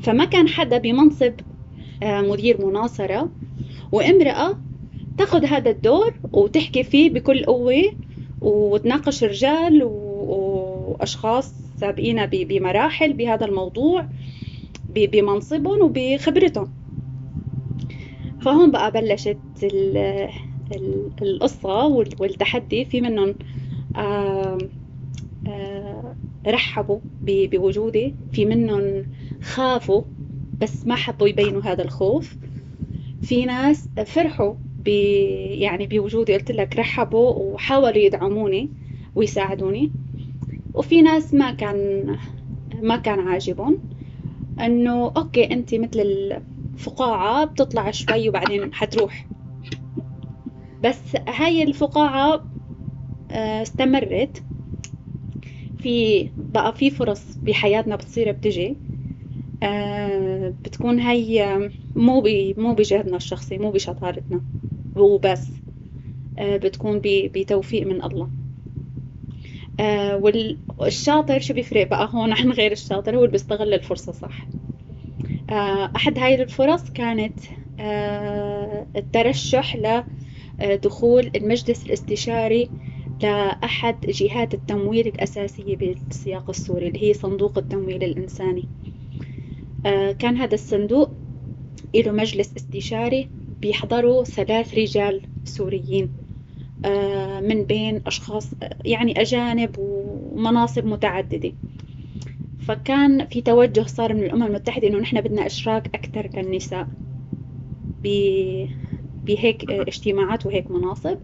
فما 0.00 0.24
كان 0.24 0.48
حدا 0.48 0.78
بمنصب 0.78 1.32
آه 2.02 2.20
مدير 2.20 2.66
مناصرة 2.66 3.28
وامرأة 3.92 4.56
تاخذ 5.18 5.44
هذا 5.44 5.70
الدور 5.70 6.14
وتحكي 6.32 6.82
فيه 6.84 7.10
بكل 7.10 7.44
قوة 7.44 7.82
وتناقش 8.40 9.24
رجال 9.24 9.82
وأشخاص 9.84 11.54
سابقين 11.76 12.26
بمراحل 12.26 13.12
بهذا 13.12 13.46
الموضوع 13.46 14.06
بمنصبهم 14.88 15.82
وبخبرتهم. 15.82 16.68
فهون 18.40 18.70
بقى 18.70 18.90
بلشت 18.90 19.38
القصة 21.22 21.86
والتحدي. 22.20 22.84
في 22.84 23.00
منهم 23.00 23.34
رحبوا 26.46 26.98
بوجودي. 27.22 28.14
في 28.32 28.44
منهم 28.44 29.06
خافوا 29.42 30.02
بس 30.60 30.86
ما 30.86 30.94
حبوا 30.94 31.28
يبينوا 31.28 31.62
هذا 31.62 31.82
الخوف. 31.84 32.36
في 33.22 33.44
ناس 33.44 33.88
فرحوا 34.06 34.54
ب 34.84 34.88
يعني 35.58 35.86
بوجودي 35.86 36.34
قلت 36.34 36.50
لك 36.50 36.76
رحبوا 36.76 37.32
وحاولوا 37.34 37.98
يدعموني 37.98 38.68
ويساعدوني. 39.14 39.90
وفي 40.74 41.02
ناس 41.02 41.34
ما 41.34 41.50
كان 41.50 42.06
ما 42.74 42.96
كان 42.96 43.20
عاجبهم. 43.20 43.78
إنه 44.60 45.12
أوكي 45.16 45.50
انت 45.50 45.74
مثل 45.74 46.00
الفقاعة 46.00 47.44
بتطلع 47.44 47.90
شوي 47.90 48.28
وبعدين 48.28 48.74
حتروح. 48.74 49.26
بس 50.84 51.16
هاي 51.28 51.62
الفقاعة 51.62 52.44
آه، 53.30 53.62
استمرت. 53.62 54.42
في 55.78 56.28
بقى 56.36 56.72
في 56.72 56.90
فرص 56.90 57.38
بحياتنا 57.42 57.96
بتصير 57.96 58.32
بتجي. 58.32 58.76
آه، 59.62 60.54
بتكون 60.64 61.00
هي 61.00 61.70
مو 61.96 62.22
مو 62.56 62.74
بجهدنا 62.74 63.16
الشخصي 63.16 63.58
مو 63.58 63.70
بشطارتنا. 63.70 64.40
وبس. 65.00 65.48
آه، 66.38 66.56
بتكون 66.56 67.00
بتوفيق 67.04 67.86
من 67.86 68.02
الله. 68.04 68.28
آه 69.80 70.16
والشاطر 70.78 71.40
شو 71.40 71.54
بيفرق 71.54 71.88
بقى؟ 71.90 72.08
هون 72.12 72.32
عن 72.32 72.52
غير 72.52 72.72
الشاطر 72.72 73.14
هو 73.16 73.20
اللي 73.20 73.32
بيستغل 73.32 73.74
الفرصة 73.74 74.12
صح؟ 74.12 74.46
آه 75.50 75.90
أحد 75.96 76.18
هاي 76.18 76.42
الفرص 76.42 76.90
كانت 76.90 77.40
الترشح 78.96 79.76
لدخول 80.60 81.30
المجلس 81.36 81.86
الاستشاري 81.86 82.70
لأحد 83.22 84.06
جهات 84.06 84.54
التمويل 84.54 85.06
الأساسية 85.06 85.76
بالسياق 85.76 86.50
السوري 86.50 86.88
اللي 86.88 87.02
هي 87.08 87.14
صندوق 87.14 87.58
التمويل 87.58 88.04
الإنساني. 88.04 88.68
كان 90.18 90.36
هذا 90.36 90.54
الصندوق 90.54 91.10
له 91.94 92.12
مجلس 92.12 92.56
استشاري 92.56 93.28
بيحضروا 93.62 94.24
ثلاث 94.24 94.74
رجال 94.74 95.22
سوريين 95.44 96.08
آه، 96.84 97.40
من 97.40 97.64
بين 97.64 98.00
أشخاص 98.06 98.50
يعني 98.84 99.20
أجانب 99.20 99.70
ومناصب 99.78 100.84
متعددة. 100.86 101.52
فكان 102.58 103.26
في 103.26 103.40
توجه 103.40 103.82
صار 103.86 104.14
من 104.14 104.22
الأمم 104.22 104.42
المتحدة 104.42 104.88
إنه 104.88 104.98
نحن 104.98 105.20
بدنا 105.20 105.46
إشراك 105.46 105.86
أكثر 105.94 106.30
للنساء 106.36 106.88
بهيك 109.26 109.70
اجتماعات 109.70 110.46
وهيك 110.46 110.70
مناصب. 110.70 111.18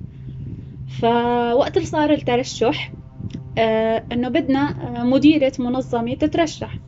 فوقت 0.87 1.77
اللي 1.77 1.89
صار 1.89 2.11
الترشح 2.11 2.93
آه، 3.59 4.05
إنه 4.13 4.29
بدنا 4.29 4.75
مديرة 5.05 5.53
منظمة 5.59 6.15
تترشح. 6.15 6.79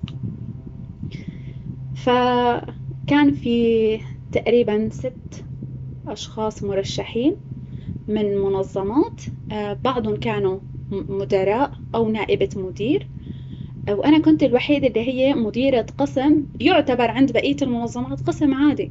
فكان 1.94 3.34
في 3.34 4.00
تقريبا 4.36 4.88
ست 4.92 5.44
أشخاص 6.06 6.64
مرشحين 6.64 7.36
من 8.08 8.36
منظمات 8.38 9.20
آه، 9.50 9.78
بعضهم 9.84 10.16
كانوا 10.16 10.58
مدراء 10.90 11.72
أو 11.94 12.08
نائبة 12.08 12.48
مدير 12.56 13.06
وأنا 13.88 14.22
كنت 14.22 14.42
الوحيدة 14.42 14.86
اللي 14.86 15.00
هي 15.08 15.34
مديرة 15.34 15.86
قسم 15.98 16.44
يعتبر 16.60 17.10
عند 17.10 17.32
بقية 17.32 17.56
المنظمات 17.62 18.20
قسم 18.20 18.54
عادي. 18.54 18.90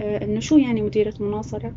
آه، 0.00 0.24
إنه 0.24 0.40
شو 0.40 0.56
يعني 0.58 0.82
مديرة 0.82 1.14
مناصرة؟ 1.20 1.72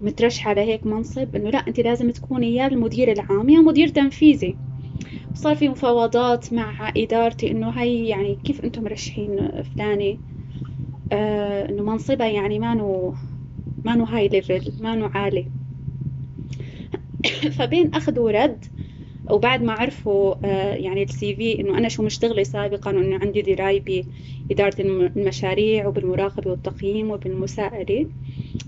مترشحة 0.00 0.52
لهيك 0.52 0.86
منصب؟ 0.86 1.36
إنه 1.36 1.50
لا 1.50 1.58
أنت 1.58 1.80
لازم 1.80 2.10
تكوني 2.10 2.54
يا 2.54 2.66
المدير 2.66 3.12
العام 3.12 3.48
يا 3.48 3.60
مدير 3.60 3.88
تنفيذي. 3.88 4.56
صار 5.34 5.54
في 5.56 5.68
مفاوضات 5.68 6.52
مع 6.52 6.92
إدارتي 6.96 7.50
إنه 7.50 7.70
هي 7.70 8.08
يعني 8.08 8.38
كيف 8.44 8.64
أنتم 8.64 8.84
مرشحين 8.84 9.62
فلانة 9.62 10.16
آه 11.12 11.68
إنه 11.68 11.82
منصبها 11.82 12.28
يعني 12.28 12.58
ما 12.58 12.74
نو 12.74 13.14
ما 13.84 13.94
نو 13.94 14.04
high 14.04 14.28
level 14.28 14.72
ما 14.80 14.94
نو 14.94 15.06
عالي. 15.06 15.52
فبين 17.58 17.94
أخذ 17.94 18.18
ورد 18.20 18.64
وبعد 19.30 19.62
ما 19.62 19.72
عرفوا 19.72 20.34
آه، 20.46 20.74
يعني 20.74 21.02
ال 21.02 21.36
CV 21.36 21.60
إنه 21.60 21.78
أنا 21.78 21.88
شو 21.88 22.02
مشتغلة 22.02 22.42
سابقا 22.42 22.92
وإنه 22.92 23.18
عندي 23.18 23.42
دراية 23.42 24.06
بإدارة 24.50 24.74
المشاريع 24.80 25.86
وبالمراقبة 25.86 26.50
والتقييم 26.50 27.10
وبالمساءله 27.10 28.06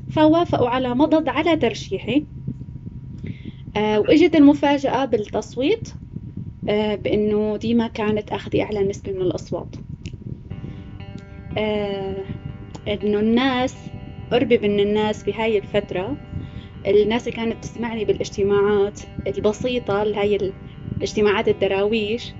فوافقوا 0.08 0.68
على 0.68 0.94
مضض 0.94 1.28
على 1.28 1.56
ترشيحي. 1.56 2.26
آه، 3.76 4.00
وإجت 4.00 4.34
المفاجأة 4.34 5.04
بالتصويت 5.04 5.88
آه، 6.68 6.94
بإنه 6.94 7.56
ديما 7.56 7.86
كانت 7.88 8.30
أخذي 8.30 8.62
أعلى 8.62 8.82
نسبة 8.82 9.12
من 9.12 9.22
الأصوات. 9.22 9.76
آه 11.56 12.33
إنه 12.88 13.20
الناس 13.20 13.76
قربي 14.32 14.58
من 14.58 14.80
الناس 14.80 15.22
بهاي 15.22 15.58
الفترة 15.58 16.16
الناس 16.86 17.28
اللي 17.28 17.36
كانت 17.36 17.64
تسمعني 17.64 18.04
بالاجتماعات 18.04 19.00
البسيطة 19.26 20.02
هي 20.02 20.38
الاجتماعات 20.96 21.48
الدراويش 21.48 22.32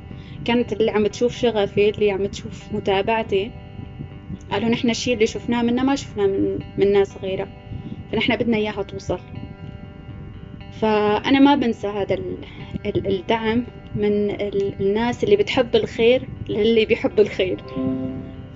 كانت 0.45 0.73
اللي 0.73 0.91
عم 0.91 1.07
تشوف 1.07 1.37
شغفي 1.37 1.91
اللي 1.91 2.11
عم 2.11 2.27
تشوف 2.27 2.73
متابعتي. 2.73 3.51
قالوا 4.51 4.69
نحن 4.69 4.91
الشيء 4.91 5.15
اللي 5.15 5.27
شفناه 5.27 5.63
منها 5.63 5.85
ما 5.85 5.97
شفناه 5.97 6.27
من, 6.27 6.59
من 6.79 6.93
ناس 6.93 7.17
غيرها 7.23 7.49
فنحن 8.13 8.37
بدنا 8.37 8.57
إياها 8.57 8.83
توصل. 8.83 9.19
فأنا 10.81 11.41
ما 11.41 11.55
بنسى 11.55 11.87
هذا 11.87 12.19
الدعم 12.87 13.67
من 13.95 14.31
الناس 14.81 15.25
اللي 15.25 15.37
بتحب 15.37 15.77
الخير 15.77 16.29
للي 16.49 16.85
بيحب 16.85 17.21
الخير. 17.21 17.61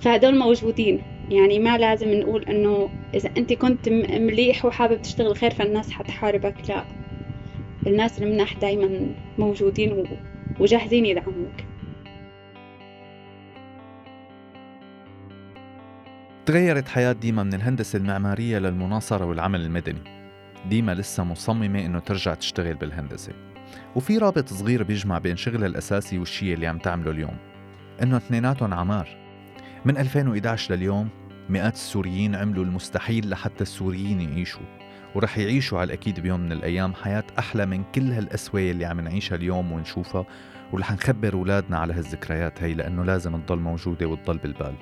فهدول 0.01 0.37
موجودين. 0.37 1.01
يعني 1.29 1.59
ما 1.59 1.77
لازم 1.77 2.13
نقول 2.13 2.43
إنه 2.43 2.89
إذا 3.13 3.29
أنت 3.37 3.53
كنت 3.53 3.89
مليح 3.89 4.65
وحابب 4.65 5.01
تشتغل 5.01 5.37
خير 5.37 5.51
فالناس 5.51 5.91
حتحاربك 5.91 6.55
لا. 6.69 6.85
الناس 7.87 8.21
المنح 8.21 8.53
دايما 8.53 9.15
موجودين 9.37 10.05
وجاهزين 10.59 11.05
يدعموك. 11.05 11.53
تغيرت 16.45 16.87
حياة 16.87 17.11
ديما 17.11 17.43
من 17.43 17.53
الهندسة 17.53 17.97
المعمارية 17.97 18.59
للمناصرة 18.59 19.25
والعمل 19.25 19.61
المدني. 19.61 20.01
ديما 20.69 20.91
لسه 20.95 21.23
مصممة 21.23 21.85
إنه 21.85 21.99
ترجع 21.99 22.33
تشتغل 22.33 22.73
بالهندسة. 22.73 23.33
وفي 23.95 24.17
رابط 24.17 24.47
صغير 24.47 24.83
بيجمع 24.83 25.17
بين 25.17 25.37
شغلها 25.37 25.67
الأساسي 25.67 26.17
والشيء 26.17 26.53
اللي 26.53 26.67
عم 26.67 26.77
تعمله 26.77 27.11
اليوم 27.11 27.37
إنه 28.03 28.17
اثنيناتهم 28.17 28.73
عمار. 28.73 29.28
من 29.85 29.97
2011 29.97 30.75
لليوم 30.75 31.09
مئات 31.49 31.73
السوريين 31.73 32.35
عملوا 32.35 32.63
المستحيل 32.63 33.29
لحتى 33.29 33.61
السوريين 33.61 34.21
يعيشوا 34.21 34.61
ورح 35.15 35.37
يعيشوا 35.37 35.79
على 35.79 35.87
الأكيد 35.87 36.19
بيوم 36.19 36.39
من 36.39 36.51
الأيام 36.51 36.93
حياة 36.93 37.23
أحلى 37.39 37.65
من 37.65 37.83
كل 37.83 38.11
هالأسوية 38.11 38.71
اللي 38.71 38.85
عم 38.85 38.99
نعيشها 38.99 39.35
اليوم 39.35 39.71
ونشوفها 39.71 40.25
ورح 40.73 40.91
نخبر 40.91 41.33
أولادنا 41.33 41.77
على 41.77 41.93
هالذكريات 41.93 42.63
هي 42.63 42.73
لأنه 42.73 43.03
لازم 43.03 43.41
تضل 43.41 43.59
موجودة 43.59 44.05
وتضل 44.07 44.37
بالبال. 44.37 44.75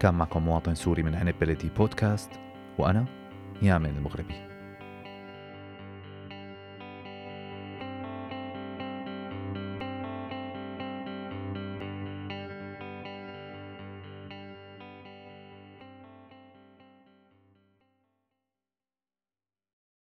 كان 0.00 0.14
معكم 0.14 0.44
مواطن 0.44 0.74
سوري 0.74 1.02
من 1.02 1.14
عنب 1.14 1.34
بلدي 1.40 1.68
بودكاست 1.76 2.30
وأنا 2.78 3.04
يامن 3.62 3.96
المغربي. 3.96 4.53